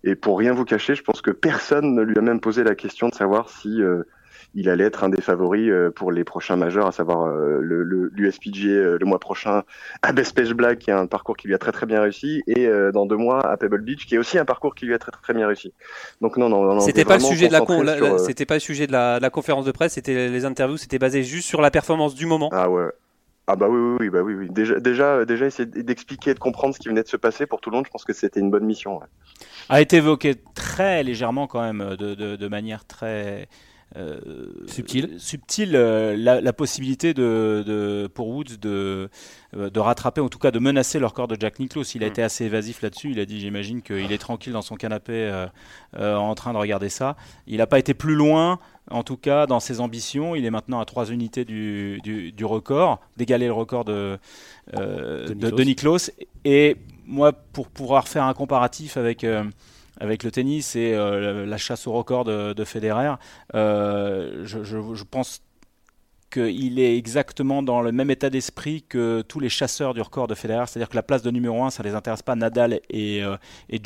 Et, 0.04 0.12
et 0.12 0.16
pour 0.16 0.40
rien 0.40 0.54
vous 0.54 0.66
cacher, 0.66 0.96
je 0.96 1.04
pense 1.04 1.22
que 1.22 1.32
personne 1.32 1.94
ne 1.94 2.02
lui 2.02 2.18
a 2.18 2.22
même 2.22 2.42
posé 2.42 2.64
la 2.64 2.76
question 2.76 3.08
de 3.08 3.14
savoir 3.14 3.50
si 3.50 3.80
il 4.56 4.70
allait 4.70 4.86
être 4.86 5.04
un 5.04 5.10
des 5.10 5.22
favoris 5.22 5.70
euh, 5.70 5.92
pour 5.92 6.12
les 6.12 6.24
prochains 6.24 6.56
majeurs, 6.56 6.88
à 6.88 6.92
savoir 6.92 7.28
euh, 7.28 7.60
le, 7.62 7.84
l'USPGA 7.84 8.70
euh, 8.70 8.98
le 9.00 9.06
mois 9.06 9.20
prochain 9.20 9.64
à 10.02 10.12
Best 10.12 10.36
Black, 10.54 10.80
qui 10.80 10.90
est 10.90 10.94
un 10.94 11.06
parcours 11.06 11.38
qui 11.38 11.48
lui 11.48 11.54
a 11.54 11.58
très 11.58 11.72
très 11.72 11.86
bien 11.86 12.02
réussi, 12.02 12.42
et 12.48 12.68
dans 12.94 13.06
deux 13.06 13.18
mois 13.18 13.46
à 13.46 13.58
Pebble 13.58 13.82
Beach, 13.82 14.06
qui 14.06 14.16
est 14.16 14.18
aussi 14.18 14.38
un 14.38 14.46
parcours 14.46 14.76
qui 14.76 14.86
lui 14.86 14.94
a 14.94 15.00
très 15.00 15.12
très 15.12 15.34
bien 15.34 15.48
réussi. 15.48 15.74
Donc 16.22 16.38
non, 16.38 16.50
non, 16.50 16.64
non. 16.64 16.80
C'était 16.80 17.06
pas 17.06 17.16
le 17.16 17.24
sujet 17.24 17.48
de 17.48 17.54
la, 17.54 18.18
c'était 18.20 18.46
pas 18.46 18.56
le 18.56 18.60
sujet 18.60 18.88
de 18.88 18.92
la, 18.92 19.30
conférence 19.30 19.66
de 19.66 19.72
presse, 19.72 19.94
c'était 19.94 20.30
les 20.30 20.46
interviews, 20.46 20.78
c'était 20.78 21.00
basé 21.00 21.24
juste 21.24 21.48
sur 21.48 21.62
la 21.62 21.72
performance 21.72 22.16
du 22.16 22.26
moment. 22.26 22.50
Ah 22.52 22.70
ouais. 22.70 22.86
Ah 23.52 23.56
bah 23.56 23.68
oui, 23.68 23.80
oui, 23.80 23.98
oui, 24.02 24.10
bah 24.10 24.22
oui, 24.22 24.36
oui. 24.36 24.48
Déjà, 24.52 24.80
déjà, 24.80 25.26
déjà 25.26 25.48
essayer 25.48 25.66
d'expliquer, 25.66 26.36
de 26.36 26.40
comprendre 26.40 26.76
ce 26.76 26.80
qui 26.80 26.88
venait 26.88 27.02
de 27.02 27.08
se 27.08 27.18
passer 27.18 27.48
pour 27.48 27.62
tout 27.62 27.72
le 27.72 27.78
monde, 27.78 27.86
je 27.86 27.90
pense 27.92 28.06
que 28.06 28.14
c'était 28.14 28.40
une 28.40 28.52
bonne 28.52 28.66
mission. 28.66 29.00
A 29.70 29.82
été 29.82 29.98
évoqué 29.98 30.36
très 30.54 31.02
légèrement 31.02 31.48
quand 31.48 31.62
même, 31.62 31.96
de, 31.98 32.14
de, 32.14 32.36
de 32.36 32.48
manière 32.48 32.86
très 32.86 33.42
euh, 33.42 33.46
subtil, 34.68 35.16
subtil 35.18 35.76
euh, 35.76 36.16
la, 36.16 36.54
possibilité 36.54 37.14
de, 37.14 38.10
pour 38.14 38.28
Woods 38.28 38.58
de, 38.62 39.10
euh, 39.56 39.70
de 39.70 39.80
rattraper, 39.80 40.22
en 40.22 40.30
tout 40.30 40.38
cas 40.38 40.52
de 40.52 40.60
menacer 40.60 41.00
le 41.00 41.08
record 41.08 41.28
de 41.28 41.36
Jack 41.40 41.60
Nicklaus. 41.60 41.96
Il 41.96 42.04
a 42.04 42.08
mm. 42.08 42.10
été 42.10 42.22
assez 42.22 42.46
évasif 42.46 42.82
là-dessus. 42.82 43.12
Il 43.12 43.20
a 43.20 43.26
dit, 43.26 43.40
j'imagine 43.40 43.82
qu'il 43.82 44.12
est 44.12 44.18
tranquille 44.18 44.54
dans 44.54 44.62
son 44.62 44.76
canapé 44.76 45.48
en 45.98 46.36
train 46.36 46.54
de 46.54 46.58
regarder 46.58 46.90
ça. 46.90 47.16
Il 47.48 47.58
n'a 47.58 47.68
pas 47.68 47.80
été 47.80 47.94
plus 47.94 48.16
loin. 48.16 48.60
En 48.92 49.04
tout 49.04 49.18
cas, 49.18 49.46
dans 49.46 49.60
ses 49.60 49.82
ambitions, 49.82 50.36
il 50.36 50.46
est 50.46 50.50
maintenant 50.50 50.80
à 50.80 50.86
3 50.86 51.12
unités 51.12 51.46
du, 51.46 52.00
du, 52.04 52.46
record, 52.46 53.00
d'égaler 53.18 53.46
le 53.46 53.54
record 53.54 53.86
de, 53.86 54.18
de, 54.74 55.34
de, 55.34 56.12
Et 56.46 56.78
moi, 57.06 57.34
pour 57.34 57.70
pouvoir 57.70 58.08
faire 58.08 58.24
un 58.24 58.34
comparatif 58.34 58.98
avec, 58.98 59.24
avec 60.00 60.24
le 60.24 60.32
tennis 60.32 60.76
et 60.76 60.94
euh, 60.94 61.46
la 61.46 61.58
chasse 61.58 61.88
au 61.88 61.94
record 61.94 62.24
de, 62.24 62.54
de 62.54 62.64
Federer, 62.64 63.16
euh, 63.54 64.46
je, 64.46 65.04
pense 65.04 65.42
qu'il 66.32 66.80
est 66.80 66.96
exactement 66.96 67.64
dans 67.64 67.82
le 67.82 67.92
même 67.92 68.12
état 68.12 68.30
d'esprit 68.30 68.84
que 68.88 69.22
tous 69.28 69.40
les 69.40 69.50
chasseurs 69.50 69.96
du 69.96 70.02
record 70.02 70.28
de 70.28 70.36
Federer, 70.36 70.66
c'est-à-dire 70.68 70.90
que 70.90 70.96
la 70.96 71.04
place 71.04 71.24
de 71.24 71.32
numéro 71.32 71.64
1, 71.64 71.72
ça 71.72 71.82
les 71.82 71.96
intéresse 71.96 72.22
pas. 72.22 72.36
Nadal 72.36 72.80
et, 72.90 73.24
euh, 73.24 73.36
et, 73.70 73.80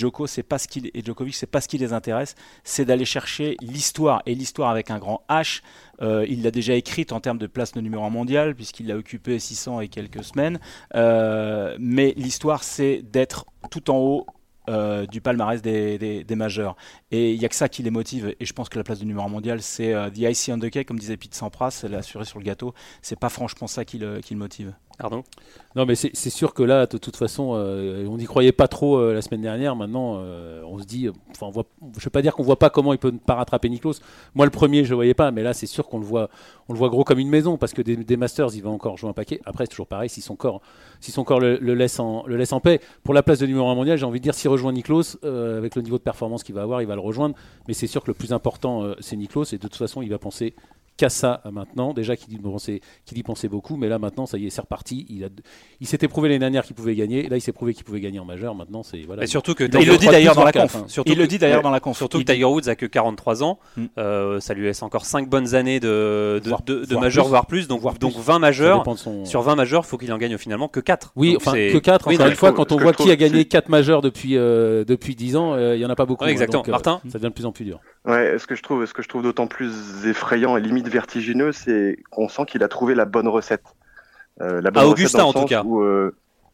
pas 0.44 0.58
ce 0.58 0.68
qui, 0.68 0.92
Djokovic, 0.94 1.36
c'est 1.36 1.48
pas 1.48 1.62
ce 1.62 1.70
qui 1.70 1.78
les 1.78 1.94
intéresse, 1.94 2.36
c'est 2.64 2.86
d'aller 2.86 3.06
chercher 3.06 3.56
l'histoire 3.62 4.22
et 4.26 4.36
l'histoire 4.36 4.70
avec 4.70 4.92
un 4.92 5.00
grand 5.00 5.24
H. 5.30 5.62
il 6.02 6.44
l'a 6.44 6.52
déjà 6.52 6.74
écrite 6.74 7.14
en 7.14 7.22
termes 7.22 7.38
de 7.38 7.48
place 7.48 7.72
de 7.72 7.82
numéro 7.82 8.04
1 8.04 8.10
mondial 8.10 8.56
puisqu'il 8.56 8.88
l'a 8.88 8.98
occupé 8.98 9.40
600 9.40 9.80
et 9.80 9.88
quelques 9.88 10.24
semaines. 10.24 10.60
mais 10.94 12.14
l'histoire, 12.18 12.64
c'est 12.64 13.02
d'être 13.02 13.46
tout 13.72 13.90
en 13.90 13.98
haut 13.98 14.28
euh, 14.70 15.06
du 15.06 15.22
palmarès 15.22 15.62
des, 15.62 16.26
majeurs. 16.36 16.76
Et 17.12 17.34
il 17.34 17.40
n'y 17.40 17.46
a 17.46 17.50
que 17.50 17.56
ça 17.56 17.70
qui 17.70 17.84
les 17.84 17.92
motive. 17.92 18.36
Et 18.40 18.46
je 18.46 18.54
pense 18.54 18.70
que 18.70 18.78
la 18.78 18.84
place 18.84 19.00
du 19.00 19.06
numéro 19.06 19.28
mondial, 19.30 19.62
c'est 19.62 19.94
euh, 19.94 20.10
the 20.10 20.20
icing 20.20 20.56
on 20.56 20.60
the 20.60 20.70
cake, 20.70 20.88
comme 20.88 21.00
disait 21.00 21.18
Pete 21.18 21.36
Sampras, 21.36 21.72
c'est 21.72 21.90
l'assuré 21.90 22.26
sur 22.26 22.40
le 22.40 22.46
gâteau. 22.46 22.74
C'est 23.02 23.20
pas 23.20 23.30
franchement 23.30 23.68
ça 23.68 23.86
qui 23.86 23.98
le, 23.98 24.20
qui 24.22 24.34
le 24.34 24.40
motive. 24.40 24.74
Pardon 25.00 25.24
Non, 25.76 25.86
mais 25.86 25.96
c'est 25.96 26.30
sûr 26.30 26.54
que 26.54 26.62
là, 26.62 26.86
de 26.86 26.98
toute 26.98 27.16
façon, 27.16 27.54
euh, 27.56 28.06
on 28.08 28.18
n'y 28.18 28.26
croyait 28.26 28.52
pas 28.52 28.68
trop 28.68 28.98
euh, 28.98 29.14
la 29.14 29.22
semaine 29.24 29.42
dernière. 29.42 29.76
Maintenant, 29.76 30.18
euh, 30.18 30.62
on 30.66 30.78
se 30.80 30.86
dit, 30.86 31.10
enfin, 31.32 31.48
on 31.48 31.50
voit, 31.50 31.66
je 31.82 32.00
ne 32.00 32.04
vais 32.04 32.10
pas 32.12 32.22
dire 32.22 32.36
qu'on 32.36 32.44
voit 32.44 32.60
pas 32.60 32.70
comment 32.70 32.94
il 32.94 33.00
peut 33.00 33.10
ne 33.10 33.18
pas 33.18 33.34
rattraper 33.34 33.70
Niklos. 33.70 33.96
Moi, 34.36 34.46
le 34.46 34.52
premier, 34.52 34.86
je 34.86 34.92
ne 34.92 34.96
voyais 34.96 35.16
pas, 35.16 35.32
mais 35.32 35.42
là, 35.42 35.54
c'est 35.54 35.66
sûr 35.66 35.88
qu'on 35.88 35.98
le 35.98 36.06
voit, 36.06 36.30
on 36.70 36.74
le 36.74 36.80
voit 36.80 36.90
gros 36.90 37.04
comme 37.04 37.18
une 37.18 37.30
maison 37.30 37.58
parce 37.58 37.74
que 37.74 37.82
des, 37.82 38.18
Masters, 38.18 38.54
il 38.54 38.62
va 38.62 38.70
encore 38.70 38.98
jouer 38.98 39.10
un 39.10 39.14
paquet. 39.14 39.42
Après, 39.46 39.66
c'est 39.66 39.72
toujours 39.72 39.88
pareil, 39.88 40.10
si 40.10 40.22
son 40.22 40.36
corps, 40.36 40.62
si 41.04 41.12
son 41.12 41.24
corps 41.24 41.40
le, 41.40 41.58
laisse 41.58 42.00
en, 42.00 42.26
le 42.26 42.38
laisse 42.38 42.54
en 42.54 42.60
paix. 42.60 42.80
Pour 43.04 43.14
la 43.14 43.24
place 43.24 43.40
de 43.40 43.46
numéro 43.46 43.68
1 43.70 43.76
mondial, 43.76 43.98
j'ai 43.98 44.06
envie 44.06 44.20
de 44.20 44.24
dire, 44.24 44.34
s'il 44.34 44.50
rejoint 44.50 44.72
Niklos, 44.72 45.18
avec 45.24 45.76
le 45.76 45.82
niveau 45.82 45.98
de 45.98 46.04
performance 46.04 46.44
qu'il 46.44 46.56
va 46.56 46.62
avoir, 46.62 46.82
il 46.82 46.88
va 46.88 46.96
le 46.96 47.02
rejoindre. 47.02 47.36
Mais 47.68 47.74
c'est 47.74 47.88
sûr 47.88 48.02
que 48.02 48.08
le 48.08 48.14
plus 48.14 48.34
important, 48.34 48.94
c'est 49.00 49.16
Niklos, 49.16 49.46
et 49.54 49.58
de 49.58 49.62
toute 49.62 49.76
façon, 49.76 50.02
il 50.02 50.10
va 50.10 50.18
penser 50.18 50.56
qu'à 50.98 51.10
ça 51.10 51.42
maintenant. 51.52 51.94
Déjà 51.94 52.16
qu'il 52.16 52.34
y 52.34 53.24
pensait 53.24 53.48
beaucoup, 53.48 53.78
mais 53.78 53.88
là 53.88 54.00
maintenant, 54.00 54.26
ça 54.26 54.38
y 54.38 54.46
est, 54.46 54.50
c'est 54.50 54.62
reparti. 54.62 55.06
Il, 55.10 55.24
a, 55.24 55.28
il 55.80 55.88
s'était 55.88 56.08
prouvé 56.08 56.30
l'année 56.30 56.40
dernière 56.40 56.64
qu'il 56.64 56.76
pouvait 56.76 56.96
gagner. 56.96 57.28
Là, 57.30 57.38
il 57.38 57.42
s'est 57.42 57.52
prouvé 57.52 57.74
qu'il 57.74 57.84
pouvait 57.84 58.00
gagner 58.00 58.20
en 58.20 58.26
majeur. 58.26 58.56
Maintenant, 58.56 58.84
c'est 58.84 59.02
voilà. 59.02 59.24
Et 59.24 59.28
surtout 59.28 59.54
que 59.54 59.64
il 59.64 59.88
le 59.88 59.98
dit 59.98 60.08
d'ailleurs 60.08 60.36
dans 60.36 60.44
la 60.44 60.52
conf. 60.52 60.78
il 61.06 61.18
le 61.18 61.28
dit 61.28 61.38
d'ailleurs 61.38 61.62
dans 61.62 61.72
la 61.72 61.80
conf. 61.80 61.98
Surtout 61.98 62.20
que 62.20 62.24
Tiger 62.24 62.46
Woods 62.46 62.70
a 62.70 62.76
que 62.76 62.86
43 62.86 63.44
ans. 63.44 63.60
Hmm. 63.78 63.86
Euh, 63.98 64.40
ça 64.40 64.54
lui 64.54 64.66
laisse 64.66 64.84
encore 64.84 65.06
5 65.06 65.30
bonnes 65.30 65.56
années 65.56 65.80
de, 65.80 66.42
de, 66.66 66.86
de, 66.86 66.96
majeur, 66.96 67.28
voire 67.28 67.46
plus. 67.46 67.68
Donc, 67.68 67.82
donc 68.00 68.16
20 68.16 68.40
majeurs. 68.40 68.84
Sur 69.26 69.42
20 69.42 69.56
majeurs, 69.56 69.86
faut 69.86 69.98
qu'il 69.98 70.12
en 70.14 70.18
gagne 70.18 70.38
finalement 70.38 70.68
que 70.68 70.80
4. 70.80 70.93
Oui, 71.16 71.36
enfin 71.36 71.54
que 71.54 71.78
4. 71.78 72.08
Encore 72.08 72.28
une 72.28 72.36
fois, 72.36 72.54
quand 72.54 72.72
on 72.72 72.78
voit 72.78 72.94
qui 72.94 73.12
a 73.12 73.16
gagné 73.16 73.46
4 73.46 73.70
majeurs 73.70 74.02
depuis 74.02 74.38
euh, 74.38 74.84
depuis 74.86 75.16
10 75.16 75.36
ans, 75.36 75.54
euh, 75.54 75.76
il 75.76 75.82
y 75.82 75.86
en 75.86 75.90
a 75.90 75.96
pas 75.96 76.06
beaucoup. 76.06 76.26
Exactement. 76.26 76.64
Martin, 76.68 77.02
ça 77.10 77.18
devient 77.18 77.30
de 77.30 77.34
plus 77.34 77.46
en 77.46 77.52
plus 77.52 77.66
dur. 77.66 77.80
Ouais, 78.06 78.38
ce 78.38 78.48
que 78.48 78.56
je 78.56 78.64
trouve, 78.64 78.86
ce 78.86 78.94
que 78.94 79.02
je 79.02 79.08
trouve 79.08 79.24
d'autant 79.24 79.48
plus 79.48 80.06
effrayant 80.06 80.58
et 80.58 80.62
limite 80.62 80.88
vertigineux, 80.88 81.52
c'est 81.52 81.98
qu'on 82.10 82.28
sent 82.28 82.46
qu'il 82.48 82.64
a 82.64 82.68
trouvé 82.68 82.96
la 82.96 83.06
bonne 83.06 83.28
recette. 83.28 83.64
Euh, 84.42 84.62
la 84.62 84.72
bonne 84.72 84.84
à 84.84 84.88
Augusta 84.88 85.26
en 85.26 85.34
tout 85.34 85.46
cas. 85.46 85.64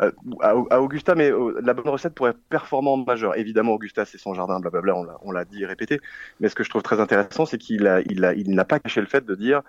Euh, 0.02 0.12
à, 0.42 0.82
Augusta, 0.82 1.14
mais 1.14 1.30
euh, 1.30 1.60
la 1.62 1.74
bonne 1.74 1.90
recette 1.90 2.14
pour 2.14 2.30
être 2.30 2.40
performant 2.50 2.96
majeur. 2.98 3.38
Évidemment, 3.38 3.74
Augusta, 3.74 4.06
c'est 4.06 4.18
son 4.18 4.34
jardin, 4.34 4.60
blablabla, 4.60 4.96
on 5.22 5.32
l'a 5.32 5.44
dit 5.44 5.64
et 5.64 5.66
répété. 5.66 6.00
Mais 6.40 6.48
ce 6.48 6.56
que 6.56 6.64
je 6.64 6.70
trouve 6.70 6.84
très 6.84 7.02
intéressant, 7.02 7.46
c'est 7.46 7.58
qu'il 7.58 7.86
a, 7.88 8.02
il 8.02 8.24
a, 8.24 8.34
il 8.34 8.54
n'a 8.56 8.64
pas 8.64 8.80
caché 8.80 9.02
le 9.02 9.08
fait 9.08 9.26
de 9.26 9.36
dire, 9.36 9.62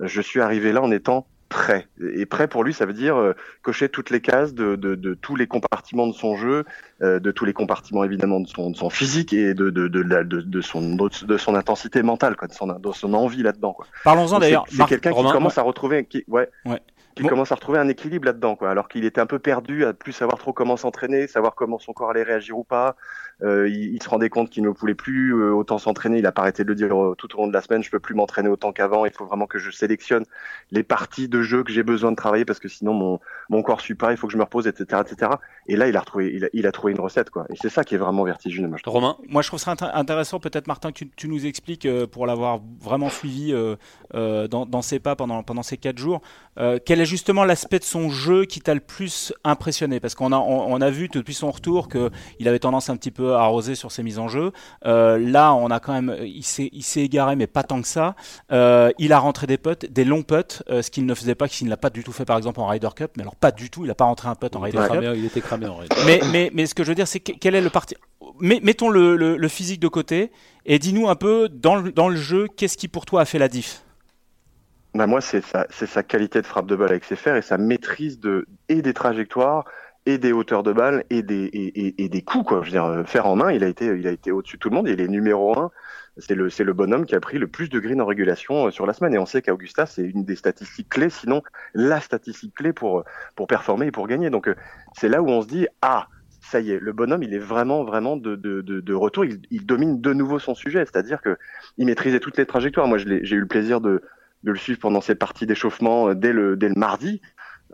je 0.00 0.20
suis 0.20 0.40
arrivé 0.40 0.72
là 0.72 0.82
en 0.82 0.90
étant 0.90 1.26
prêt. 1.48 1.88
Et 2.14 2.26
prêt 2.26 2.48
pour 2.48 2.64
lui, 2.64 2.74
ça 2.74 2.86
veut 2.86 2.92
dire 2.92 3.16
euh, 3.16 3.34
cocher 3.62 3.88
toutes 3.88 4.10
les 4.10 4.20
cases 4.20 4.54
de, 4.54 4.76
de, 4.76 4.94
de, 4.94 5.14
tous 5.14 5.36
les 5.36 5.46
compartiments 5.46 6.06
de 6.06 6.12
son 6.12 6.36
jeu, 6.36 6.64
euh, 7.02 7.18
de 7.18 7.30
tous 7.30 7.44
les 7.44 7.52
compartiments 7.52 8.04
évidemment 8.04 8.40
de 8.40 8.48
son, 8.48 8.70
de 8.70 8.76
son 8.76 8.90
physique 8.90 9.32
et 9.32 9.54
de, 9.54 9.70
de, 9.70 10.60
son, 10.60 10.96
de 10.96 11.36
son 11.36 11.54
intensité 11.54 12.02
mentale, 12.02 12.36
quoi, 12.36 12.48
de, 12.48 12.52
son, 12.52 12.66
de 12.66 12.92
son 12.92 13.14
envie 13.14 13.42
là-dedans. 13.42 13.76
Parlons-en 14.04 14.38
d'ailleurs. 14.38 14.64
C'est 14.68 14.86
quelqu'un 14.86 15.12
qui 15.12 15.32
commence 15.32 15.58
à 15.58 15.62
retrouver, 15.62 16.04
qui, 16.04 16.24
ouais, 16.28 16.48
ouais. 16.64 16.80
Qui 17.22 17.28
commence 17.28 17.52
à 17.52 17.56
retrouver 17.56 17.78
un 17.78 17.88
équilibre 17.88 18.26
là-dedans, 18.26 18.56
quoi. 18.56 18.70
Alors 18.70 18.88
qu'il 18.88 19.04
était 19.04 19.20
un 19.20 19.26
peu 19.26 19.38
perdu, 19.38 19.84
à 19.84 19.92
plus 19.92 20.12
savoir 20.12 20.38
trop 20.38 20.52
comment 20.52 20.76
s'entraîner, 20.76 21.26
savoir 21.26 21.54
comment 21.54 21.78
son 21.78 21.92
corps 21.92 22.10
allait 22.10 22.22
réagir 22.22 22.56
ou 22.56 22.64
pas, 22.64 22.96
euh, 23.42 23.68
il, 23.68 24.02
se 24.02 24.08
rendait 24.08 24.30
compte 24.30 24.50
qu'il 24.50 24.64
ne 24.64 24.70
pouvait 24.70 24.94
plus 24.94 25.32
euh, 25.34 25.52
autant 25.52 25.78
s'entraîner. 25.78 26.18
Il 26.18 26.26
a 26.26 26.32
pas 26.32 26.42
arrêté 26.42 26.64
de 26.64 26.68
le 26.68 26.74
dire 26.74 26.92
euh, 26.92 27.14
tout 27.16 27.36
au 27.36 27.42
long 27.42 27.46
de 27.46 27.52
la 27.52 27.60
semaine. 27.60 27.82
Je 27.84 27.90
peux 27.90 28.00
plus 28.00 28.14
m'entraîner 28.14 28.48
autant 28.48 28.72
qu'avant. 28.72 29.04
Il 29.04 29.12
faut 29.12 29.26
vraiment 29.26 29.46
que 29.46 29.58
je 29.58 29.70
sélectionne 29.70 30.24
les 30.72 30.82
parties 30.82 31.28
de 31.28 31.42
jeu 31.42 31.62
que 31.62 31.72
j'ai 31.72 31.84
besoin 31.84 32.10
de 32.10 32.16
travailler 32.16 32.44
parce 32.44 32.58
que 32.58 32.68
sinon 32.68 32.94
mon, 32.94 33.20
mon 33.48 33.62
corps 33.62 33.80
suit 33.80 33.94
pas. 33.94 34.10
Il 34.10 34.16
faut 34.16 34.26
que 34.26 34.32
je 34.32 34.38
me 34.38 34.42
repose, 34.42 34.66
etc., 34.66 35.02
etc. 35.06 35.32
Et 35.68 35.76
là, 35.76 35.88
il 35.88 35.96
a 35.96 36.00
retrouvé, 36.00 36.32
il 36.34 36.46
a, 36.46 36.48
il 36.52 36.66
a 36.66 36.72
trouvé 36.72 36.92
une 36.92 37.00
recette, 37.00 37.30
quoi. 37.30 37.46
Et 37.50 37.54
c'est 37.60 37.68
ça 37.68 37.84
qui 37.84 37.94
est 37.94 37.98
vraiment 37.98 38.24
vertigineux. 38.24 38.68
Moi, 38.68 38.78
je 38.84 38.90
Romain, 38.90 39.16
moi, 39.28 39.42
je 39.42 39.48
trouve 39.48 39.60
ça 39.60 39.74
intéressant, 39.94 40.40
peut-être 40.40 40.66
Martin, 40.66 40.92
que 40.92 41.04
tu, 41.04 41.28
nous 41.28 41.46
expliques 41.46 41.86
pour 42.06 42.26
l'avoir 42.26 42.60
vraiment 42.80 43.10
suivi 43.10 43.52
dans, 44.14 44.66
dans, 44.66 44.82
ses 44.82 44.98
pas 44.98 45.14
pendant 45.14 45.42
pendant 45.42 45.62
ces 45.62 45.76
quatre 45.76 45.98
jours. 45.98 46.22
quel 46.56 47.00
est 47.00 47.04
justement 47.08 47.44
l'aspect 47.44 47.78
de 47.78 47.84
son 47.84 48.10
jeu 48.10 48.44
qui 48.44 48.60
t'a 48.60 48.74
le 48.74 48.80
plus 48.80 49.32
impressionné 49.44 50.00
Parce 50.00 50.14
qu'on 50.14 50.32
a 50.32 50.36
on, 50.36 50.72
on, 50.72 50.80
a 50.80 50.90
vu 50.90 51.08
depuis 51.08 51.34
son 51.34 51.50
retour 51.50 51.88
que 51.88 52.10
il 52.38 52.48
avait 52.48 52.58
tendance 52.58 52.90
un 52.90 52.96
petit 52.96 53.10
peu 53.10 53.34
arrosé 53.34 53.74
sur 53.74 53.90
ses 53.90 54.02
mises 54.02 54.18
en 54.18 54.28
jeu. 54.28 54.52
Euh, 54.86 55.18
là, 55.18 55.54
on 55.54 55.70
a 55.70 55.80
quand 55.80 55.92
même, 55.92 56.16
il 56.22 56.44
s'est, 56.44 56.70
il 56.72 56.82
s'est 56.82 57.00
égaré, 57.00 57.36
mais 57.36 57.46
pas 57.46 57.62
tant 57.62 57.80
que 57.82 57.88
ça. 57.88 58.14
Euh, 58.52 58.90
il 58.98 59.12
a 59.12 59.18
rentré 59.18 59.46
des 59.46 59.58
putts, 59.58 59.86
des 59.86 60.04
longs 60.04 60.22
putts, 60.22 60.62
euh, 60.70 60.82
ce 60.82 60.90
qu'il 60.90 61.06
ne 61.06 61.14
faisait 61.14 61.34
pas, 61.34 61.48
qu'il 61.48 61.66
ne 61.66 61.70
l'a 61.70 61.76
pas 61.76 61.90
du 61.90 62.04
tout 62.04 62.12
fait 62.12 62.24
par 62.24 62.36
exemple 62.36 62.60
en 62.60 62.66
Ryder 62.66 62.88
Cup. 62.94 63.12
Mais 63.16 63.22
alors 63.22 63.36
pas 63.36 63.50
du 63.50 63.70
tout, 63.70 63.84
il 63.84 63.88
n'a 63.88 63.94
pas 63.94 64.04
rentré 64.04 64.28
un 64.28 64.34
putt 64.34 64.54
en 64.54 64.60
Ryder 64.60 64.78
Cup. 64.90 65.02
il 65.16 65.24
était 65.24 65.40
cramé 65.40 65.66
en 65.66 65.76
Ryder. 65.76 65.96
Mais, 66.06 66.20
mais, 66.30 66.50
mais 66.52 66.66
ce 66.66 66.74
que 66.74 66.84
je 66.84 66.88
veux 66.88 66.94
dire, 66.94 67.08
c'est 67.08 67.20
quel 67.20 67.54
est 67.54 67.60
le 67.60 67.70
parti. 67.70 67.96
Mettons 68.40 68.88
le, 68.88 69.16
le, 69.16 69.48
physique 69.48 69.80
de 69.80 69.88
côté 69.88 70.30
et 70.64 70.78
dis-nous 70.78 71.08
un 71.08 71.16
peu 71.16 71.48
dans 71.48 71.76
le, 71.76 71.90
dans 71.90 72.08
le 72.08 72.16
jeu, 72.16 72.46
qu'est-ce 72.56 72.76
qui 72.76 72.86
pour 72.86 73.04
toi 73.04 73.22
a 73.22 73.24
fait 73.24 73.38
la 73.38 73.48
diff? 73.48 73.82
Bah 74.94 75.06
moi, 75.06 75.20
c'est 75.20 75.42
sa, 75.42 75.66
sa 75.70 76.02
qualité 76.02 76.40
de 76.40 76.46
frappe 76.46 76.66
de 76.66 76.76
balle 76.76 76.90
avec 76.90 77.04
ses 77.04 77.16
fers 77.16 77.36
et 77.36 77.42
sa 77.42 77.58
maîtrise 77.58 78.20
de, 78.20 78.46
et 78.68 78.82
des 78.82 78.94
trajectoires 78.94 79.64
et 80.06 80.16
des 80.16 80.32
hauteurs 80.32 80.62
de 80.62 80.72
balle 80.72 81.04
et 81.10 81.22
des, 81.22 81.50
et, 81.98 82.08
des 82.08 82.22
coups 82.22 82.46
quoi. 82.46 82.62
Je 82.62 82.66
veux 82.66 82.70
dire, 82.72 82.84
euh, 82.84 83.04
faire 83.04 83.26
en 83.26 83.36
main, 83.36 83.52
il 83.52 83.62
a 83.62 83.68
été, 83.68 83.86
il 83.86 84.06
a 84.06 84.10
été 84.10 84.32
au-dessus 84.32 84.56
de 84.56 84.60
tout 84.60 84.70
le 84.70 84.76
monde. 84.76 84.88
Il 84.88 85.00
est 85.00 85.08
numéro 85.08 85.58
un. 85.58 85.70
C'est 86.16 86.34
le, 86.34 86.48
c'est 86.48 86.64
le 86.64 86.72
bonhomme 86.72 87.04
qui 87.04 87.14
a 87.14 87.20
pris 87.20 87.38
le 87.38 87.46
plus 87.46 87.68
de 87.68 87.78
green 87.78 88.00
en 88.00 88.06
régulation 88.06 88.66
euh, 88.66 88.70
sur 88.70 88.86
la 88.86 88.94
semaine. 88.94 89.14
Et 89.14 89.18
on 89.18 89.26
sait 89.26 89.42
qu'Augusta, 89.42 89.84
c'est 89.84 90.02
une 90.02 90.24
des 90.24 90.34
statistiques 90.34 90.88
clés, 90.88 91.10
sinon 91.10 91.42
la 91.74 92.00
statistique 92.00 92.54
clé 92.54 92.72
pour 92.72 93.04
pour 93.36 93.46
performer 93.46 93.86
et 93.86 93.90
pour 93.90 94.08
gagner. 94.08 94.30
Donc 94.30 94.48
euh, 94.48 94.54
c'est 94.94 95.10
là 95.10 95.20
où 95.20 95.28
on 95.28 95.42
se 95.42 95.48
dit 95.48 95.66
ah 95.82 96.08
ça 96.40 96.60
y 96.60 96.70
est, 96.70 96.80
le 96.80 96.92
bonhomme, 96.94 97.22
il 97.22 97.34
est 97.34 97.38
vraiment, 97.38 97.84
vraiment 97.84 98.16
de, 98.16 98.34
de, 98.34 98.62
de, 98.62 98.94
retour. 98.94 99.26
Il, 99.26 99.42
il, 99.50 99.66
domine 99.66 100.00
de 100.00 100.14
nouveau 100.14 100.38
son 100.38 100.54
sujet, 100.54 100.78
c'est-à-dire 100.86 101.20
que 101.20 101.36
il 101.76 101.84
maîtrisait 101.84 102.20
toutes 102.20 102.38
les 102.38 102.46
trajectoires. 102.46 102.86
Moi, 102.86 102.96
j'ai 102.96 103.36
eu 103.36 103.40
le 103.40 103.46
plaisir 103.46 103.82
de, 103.82 104.02
de 104.44 104.52
le 104.52 104.58
suivre 104.58 104.78
pendant 104.78 105.00
ses 105.00 105.14
parties 105.14 105.46
d'échauffement 105.46 106.14
dès 106.14 106.32
le, 106.32 106.56
dès 106.56 106.68
le 106.68 106.74
mardi. 106.74 107.20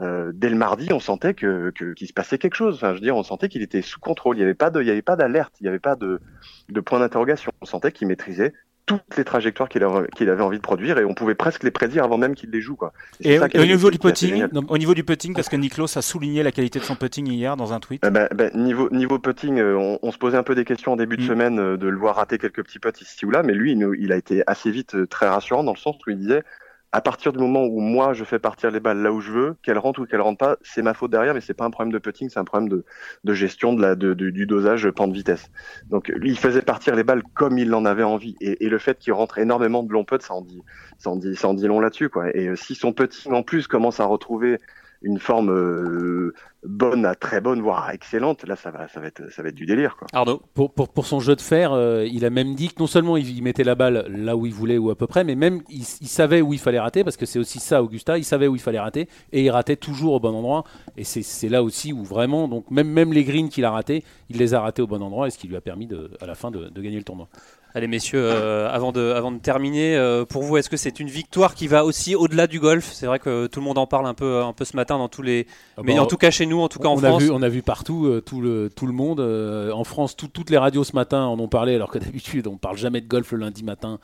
Euh, 0.00 0.33
dès 0.35 0.48
le 0.48 0.57
mardi, 0.57 0.92
on 0.92 0.98
sentait 0.98 1.35
que 1.35 1.70
qu'il 1.70 2.09
se 2.09 2.12
passait 2.12 2.38
quelque 2.38 2.57
chose. 2.57 2.74
Enfin, 2.77 2.90
je 2.90 2.94
veux 2.94 3.00
dire, 3.00 3.16
on 3.16 3.22
sentait 3.22 3.48
qu'il 3.48 3.62
était 3.62 3.83
sous 3.83 4.00
contrôle. 4.00 4.37
Il 4.37 4.40
n'y 4.40 4.44
avait 4.44 4.55
pas 4.55 4.70
de, 4.70 4.81
il 4.81 4.88
y 4.88 4.90
avait 4.90 5.03
pas 5.03 5.16
d'alerte, 5.16 5.55
il 5.61 5.64
n'y 5.64 5.68
avait 5.68 5.79
pas 5.79 5.94
de, 5.94 6.20
de 6.68 6.81
point 6.81 6.98
d'interrogation. 6.98 7.53
On 7.61 7.66
sentait 7.66 7.92
qu'il 7.92 8.09
maîtrisait 8.09 8.53
toutes 8.86 9.16
les 9.16 9.24
trajectoires 9.24 9.68
qu'il 9.68 9.82
avait, 9.82 10.08
qu'il 10.14 10.28
avait 10.28 10.42
envie 10.42 10.58
de 10.58 10.62
produire 10.62 10.98
et 10.98 11.04
on 11.04 11.14
pouvait 11.14 11.34
presque 11.34 11.62
les 11.62 11.70
prédire 11.70 12.04
avant 12.04 12.18
même 12.18 12.34
qu'il 12.34 12.50
les 12.50 12.60
joue. 12.60 12.76
Quoi. 12.76 12.92
Et, 13.20 13.38
au, 13.38 13.64
niveau 13.64 13.90
du 13.90 13.98
putting, 13.98 14.46
au 14.68 14.78
niveau 14.78 14.94
du 14.94 15.04
putting, 15.04 15.34
parce 15.34 15.48
que 15.48 15.56
Niklos 15.56 15.96
a 15.96 16.02
souligné 16.02 16.42
la 16.42 16.52
qualité 16.52 16.78
de 16.78 16.84
son 16.84 16.94
putting 16.94 17.26
hier 17.26 17.56
dans 17.56 17.72
un 17.72 17.80
tweet. 17.80 18.02
Ben, 18.02 18.28
niveau, 18.54 18.90
niveau 18.90 19.18
putting, 19.18 19.58
euh, 19.58 19.96
on, 20.02 20.12
se 20.12 20.18
posait 20.18 20.36
un 20.36 20.42
peu 20.42 20.54
des 20.54 20.64
questions 20.64 20.92
en 20.92 20.96
début 20.96 21.16
de 21.16 21.22
mm. 21.22 21.26
semaine 21.26 21.58
euh, 21.58 21.76
de 21.76 21.88
le 21.88 21.96
voir 21.96 22.16
rater 22.16 22.38
quelques 22.38 22.62
petits 22.62 22.78
putts 22.78 23.00
ici 23.00 23.24
ou 23.24 23.30
là, 23.30 23.42
mais 23.42 23.54
lui, 23.54 23.72
il, 23.72 23.88
il 23.98 24.12
a 24.12 24.16
été 24.16 24.42
assez 24.46 24.70
vite 24.70 25.08
très 25.08 25.28
rassurant 25.28 25.64
dans 25.64 25.72
le 25.72 25.78
sens 25.78 25.96
où 26.06 26.10
il 26.10 26.18
disait 26.18 26.42
à 26.94 27.00
partir 27.00 27.33
du 27.33 27.40
moment 27.40 27.64
où 27.64 27.80
moi 27.80 28.12
je 28.12 28.22
fais 28.22 28.38
partir 28.38 28.70
les 28.70 28.78
balles 28.78 29.02
là 29.02 29.11
où 29.11 29.20
je 29.20 29.33
veux, 29.33 29.57
qu'elles 29.64 29.78
rentrent 29.78 30.02
ou 30.02 30.07
qu'elles 30.07 30.20
rentrent 30.20 30.38
pas, 30.38 30.57
c'est 30.62 30.80
ma 30.80 30.94
faute 30.94 31.11
derrière, 31.11 31.35
mais 31.35 31.40
c'est 31.40 31.52
pas 31.52 31.64
un 31.64 31.70
problème 31.70 31.92
de 31.92 31.98
putting, 31.98 32.28
c'est 32.28 32.38
un 32.38 32.44
problème 32.44 32.68
de, 32.68 32.85
de 33.24 33.35
gestion 33.35 33.72
de 33.72 33.83
la, 33.83 33.96
de, 33.96 34.14
du 34.14 34.46
dosage 34.46 34.88
pente 34.92 35.12
vitesse. 35.12 35.50
Donc 35.90 36.12
il 36.22 36.38
faisait 36.38 36.62
partir 36.62 36.94
les 36.94 37.02
balles 37.02 37.24
comme 37.35 37.59
il 37.59 37.74
en 37.74 37.85
avait 37.85 38.04
envie, 38.04 38.37
et, 38.40 38.64
et 38.64 38.68
le 38.68 38.78
fait 38.78 38.96
qu'il 38.96 39.12
rentre 39.12 39.38
énormément 39.38 39.83
de 39.83 39.92
long 39.92 40.04
putt, 40.04 40.22
ça 40.22 40.35
en 40.35 40.42
dit, 40.42 40.62
ça 40.98 41.11
en 41.11 41.16
dit, 41.16 41.35
ça 41.35 41.48
en 41.48 41.54
dit 41.54 41.66
long 41.66 41.80
là-dessus 41.80 42.11
quoi. 42.11 42.28
Et 42.33 42.46
euh, 42.46 42.54
si 42.54 42.76
son 42.76 42.92
putting 42.92 43.33
en 43.33 43.42
plus 43.42 43.66
commence 43.66 43.98
à 43.98 44.04
retrouver 44.04 44.61
une 45.04 45.18
forme 45.18 45.50
euh, 45.50 46.34
bonne 46.64 47.04
à 47.04 47.14
très 47.14 47.40
bonne, 47.40 47.60
voire 47.60 47.90
excellente, 47.90 48.44
là 48.44 48.56
ça 48.56 48.70
va, 48.70 48.88
ça 48.88 48.98
va 49.00 49.06
être, 49.06 49.30
ça 49.30 49.42
va 49.42 49.50
être 49.50 49.54
du 49.54 49.66
délire. 49.66 49.96
Quoi. 49.96 50.08
Arnaud 50.12 50.40
Pour, 50.54 50.72
pour, 50.72 50.88
pour 50.88 51.06
son 51.06 51.20
jeu 51.20 51.36
de 51.36 51.40
fer, 51.40 51.72
euh, 51.72 52.06
il 52.10 52.24
a 52.24 52.30
même 52.30 52.54
dit 52.54 52.68
que 52.68 52.80
non 52.80 52.86
seulement 52.86 53.16
il, 53.16 53.28
il 53.36 53.42
mettait 53.42 53.64
la 53.64 53.74
balle 53.74 54.06
là 54.08 54.36
où 54.36 54.46
il 54.46 54.54
voulait 54.54 54.78
ou 54.78 54.90
à 54.90 54.96
peu 54.96 55.06
près, 55.06 55.22
mais 55.22 55.34
même 55.34 55.60
il, 55.68 55.84
il 56.00 56.08
savait 56.08 56.40
où 56.40 56.52
il 56.52 56.58
fallait 56.58 56.80
rater, 56.80 57.04
parce 57.04 57.16
que 57.16 57.26
c'est 57.26 57.38
aussi 57.38 57.60
ça, 57.60 57.82
Augusta, 57.82 58.18
il 58.18 58.24
savait 58.24 58.48
où 58.48 58.56
il 58.56 58.62
fallait 58.62 58.80
rater, 58.80 59.08
et 59.32 59.44
il 59.44 59.50
ratait 59.50 59.76
toujours 59.76 60.14
au 60.14 60.20
bon 60.20 60.34
endroit. 60.34 60.64
Et 60.96 61.04
c'est 61.04 61.22
c'est 61.22 61.48
là 61.48 61.62
aussi 61.62 61.92
où 61.92 62.02
vraiment, 62.02 62.48
donc 62.48 62.70
même, 62.70 62.88
même 62.88 63.12
les 63.12 63.24
greens 63.24 63.48
qu'il 63.48 63.64
a 63.64 63.70
ratés, 63.70 64.02
il 64.30 64.38
les 64.38 64.54
a 64.54 64.60
ratés 64.60 64.82
au 64.82 64.86
bon 64.86 65.02
endroit, 65.02 65.26
et 65.26 65.30
ce 65.30 65.38
qui 65.38 65.48
lui 65.48 65.56
a 65.56 65.60
permis 65.60 65.86
de, 65.86 66.10
à 66.20 66.26
la 66.26 66.34
fin 66.34 66.50
de, 66.50 66.68
de 66.70 66.82
gagner 66.82 66.98
le 66.98 67.04
tournoi. 67.04 67.28
Allez 67.76 67.88
messieurs, 67.88 68.20
euh, 68.22 68.70
avant, 68.70 68.92
de, 68.92 69.12
avant 69.16 69.32
de 69.32 69.38
terminer, 69.38 69.96
euh, 69.96 70.24
pour 70.24 70.44
vous, 70.44 70.56
est-ce 70.56 70.70
que 70.70 70.76
c'est 70.76 71.00
une 71.00 71.08
victoire 71.08 71.56
qui 71.56 71.66
va 71.66 71.84
aussi 71.84 72.14
au-delà 72.14 72.46
du 72.46 72.60
golf? 72.60 72.92
C'est 72.92 73.06
vrai 73.06 73.18
que 73.18 73.48
tout 73.48 73.58
le 73.58 73.64
monde 73.64 73.78
en 73.78 73.87
parle 73.88 74.06
un 74.06 74.14
peu, 74.14 74.42
un 74.42 74.52
peu 74.52 74.64
ce 74.64 74.76
matin 74.76 74.96
dans 74.96 75.08
tous 75.08 75.22
les... 75.22 75.48
Mais 75.82 75.96
bah, 75.96 76.02
en 76.02 76.06
tout 76.06 76.16
cas 76.16 76.30
chez 76.30 76.46
nous, 76.46 76.60
en 76.60 76.68
tout 76.68 76.78
cas 76.78 76.87
en 76.87 76.92
on 76.94 76.98
France. 76.98 77.22
A 77.22 77.24
vu, 77.24 77.30
on 77.32 77.42
a 77.42 77.48
vu 77.48 77.62
partout 77.62 78.06
euh, 78.06 78.20
tout, 78.20 78.40
le, 78.40 78.70
tout 78.70 78.87
le 78.87 78.92
monde. 78.92 79.18
en 79.20 79.82
France, 79.82 80.14
tout- 80.14 80.28
toutes 80.28 80.50
les 80.50 80.58
radios 80.58 80.84
ce 80.84 80.94
matin 80.94 81.24
en 81.24 81.37
ont 81.40 81.48
parlé, 81.48 81.74
alors 81.74 81.90
que 81.90 81.98
d'habitude, 81.98 82.46
on 82.46 82.56
parle 82.58 82.76
jamais 82.76 83.00
de 83.00 83.08
golf 83.08 83.32
le 83.32 83.38
lundi 83.38 83.64
matin 83.64 83.98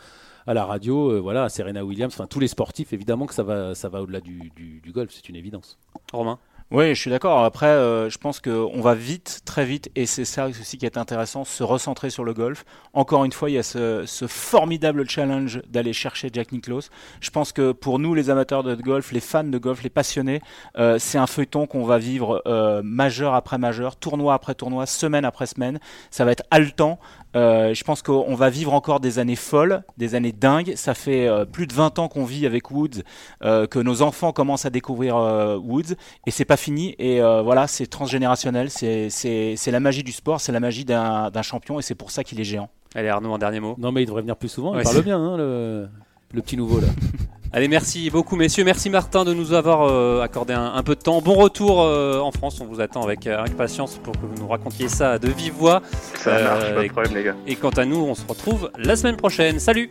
à 0.49 0.55
la 0.55 0.65
radio. 0.65 1.13
Euh, 1.13 1.21
voilà, 1.21 1.49
Serena 1.49 1.85
Williams, 1.85 2.13
enfin 2.13 2.27
tous 2.27 2.41
les 2.41 2.49
sportifs, 2.49 2.93
évidemment 2.93 3.27
que 3.27 3.35
ça 3.35 3.45
va, 3.45 3.77
ça 3.77 3.89
va 3.89 4.03
au-delà 4.03 4.21
du, 4.21 4.51
du- 4.57 4.81
du 4.83 4.91
golf, 4.91 5.11
c'est 5.15 5.29
une 5.29 5.37
évidence. 5.37 5.79
Romain? 6.13 6.41
Oui, 6.73 6.95
je 6.95 7.01
suis 7.01 7.11
d'accord. 7.11 7.45
Après, 7.45 7.67
euh, 7.67 8.09
je 8.11 8.17
pense 8.17 8.39
qu'on 8.39 8.81
va 8.81 8.95
vite, 8.95 9.41
très 9.45 9.65
vite, 9.65 9.91
et 9.97 10.07
c'est 10.07 10.25
ça 10.25 10.47
aussi 10.47 10.79
qui 10.79 10.87
est 10.87 10.97
intéressant, 10.97 11.45
se 11.45 11.65
recentrer 11.65 12.11
sur 12.11 12.23
le 12.23 12.33
golf. 12.33 12.65
Encore 12.93 13.25
une 13.25 13.33
fois, 13.33 13.51
il 13.51 13.55
y 13.55 13.59
a 13.59 13.65
ce, 13.65 14.07
formidable 14.29 15.09
challenge 15.11 15.63
d'aller 15.69 15.93
chercher 15.93 16.31
Jack 16.33 16.53
Nicklaus. 16.53 16.91
Je 17.21 17.31
pense 17.31 17.51
que 17.51 17.73
pour 17.73 17.99
nous, 17.99 18.15
les 18.15 18.31
amateurs 18.31 18.63
de 18.63 18.77
golf, 18.77 19.11
les 19.11 19.19
fans 19.19 19.43
de 19.43 19.59
golf, 19.59 19.83
les 19.83 19.91
passionnés, 19.91 20.43
euh, 20.79 21.01
c'est 21.01 21.19
un 21.19 21.27
feuilleton 21.27 21.67
qu'on 21.67 21.83
va 21.83 21.99
vivre 21.99 22.41
euh, 22.47 22.83
majeur 22.85 23.35
après 23.35 23.59
majeur, 23.59 23.97
tournoi 23.97 24.35
après 24.35 24.55
tournoi, 24.55 24.87
semaine 24.87 25.25
après 25.25 25.47
semaine. 25.47 25.81
Ça 26.13 26.25
va 26.25 26.31
être 26.31 26.45
haletant. 26.53 27.01
Euh, 27.37 27.75
je 27.75 27.85
pense 27.85 28.03
qu'on 28.03 28.35
va 28.35 28.51
vivre 28.51 28.73
encore 28.75 28.99
des 29.01 29.19
années 29.21 29.37
folles, 29.37 29.83
des 29.99 30.15
années 30.15 30.33
dingues. 30.33 30.75
Ça 30.77 30.95
fait 30.95 31.29
euh, 31.29 31.45
plus 31.45 31.67
de 31.67 31.73
20 31.75 31.99
ans 32.01 32.09
qu'on 32.09 32.25
vit 32.25 32.45
avec 32.47 32.71
Woods, 32.71 33.03
euh, 33.45 33.67
que 33.67 33.79
nos 33.79 34.03
enfants 34.03 34.33
commencent 34.33 34.67
à 34.67 34.71
découvrir 34.71 35.17
euh, 35.17 35.57
Woods, 35.57 35.95
et 36.27 36.31
c'est 36.31 36.45
pas 36.45 36.57
fini. 36.57 36.95
Et 36.99 37.23
euh, 37.23 37.43
voilà, 37.43 37.67
c'est 37.67 37.87
transgénérationnel, 37.87 38.69
c'est 38.71 39.57
la 39.71 39.81
magie 39.81 40.03
du 40.03 40.13
sport, 40.13 40.41
c'est 40.41 40.53
la 40.53 40.61
magie 40.61 40.85
d'un 40.85 41.43
champion, 41.43 41.79
et 41.79 41.83
c'est 41.83 41.95
pour 41.95 42.11
ça 42.11 42.25
qu'il 42.25 42.41
est 42.41 42.45
géant. 42.45 42.69
Allez 42.95 43.09
Arnaud, 43.09 43.33
un 43.33 43.39
dernier 43.39 43.61
mot. 43.61 43.77
Non, 43.79 43.93
mais 43.93 44.03
il 44.03 44.07
devrait 44.07 44.23
venir 44.23 44.37
plus 44.37 44.49
souvent. 44.49 44.73
Ouais, 44.73 44.81
il 44.81 44.85
parle 44.85 44.97
c'est- 44.97 45.03
bien, 45.03 45.19
hein, 45.19 45.37
le, 45.37 45.89
le 46.35 46.43
petit 46.43 46.57
nouveau 46.57 46.81
là. 46.81 46.89
Allez, 47.53 47.67
merci 47.67 48.11
beaucoup 48.11 48.37
messieurs, 48.37 48.63
merci 48.63 48.91
Martin 48.91 49.25
de 49.25 49.35
nous 49.35 49.53
avoir 49.53 49.83
euh, 49.83 50.21
accordé 50.23 50.55
un, 50.55 50.73
un 50.73 50.83
peu 50.85 50.95
de 50.95 51.01
temps. 51.01 51.21
Bon 51.21 51.35
retour 51.35 51.83
euh, 51.83 52.21
en 52.21 52.31
France, 52.31 52.61
on 52.61 52.65
vous 52.67 52.81
attend 52.81 53.03
avec 53.03 53.27
euh, 53.27 53.43
impatience 53.43 53.99
pour 53.99 54.13
que 54.13 54.25
vous 54.25 54.41
nous 54.41 54.47
racontiez 54.47 54.89
ça 54.89 55.19
de 55.19 55.27
vive 55.29 55.55
voix. 55.55 55.83
Ça 56.15 56.31
Euh, 56.31 56.45
marche, 56.45 56.75
pas 56.75 56.83
de 56.85 56.89
problème 56.93 57.15
les 57.15 57.25
gars. 57.25 57.35
Et 57.49 57.57
quant 57.57 57.71
à 57.71 57.85
nous, 57.85 57.97
on 57.97 58.15
se 58.15 58.25
retrouve 58.25 58.71
la 58.79 58.95
semaine 58.95 59.17
prochaine. 59.17 59.59
Salut 59.59 59.91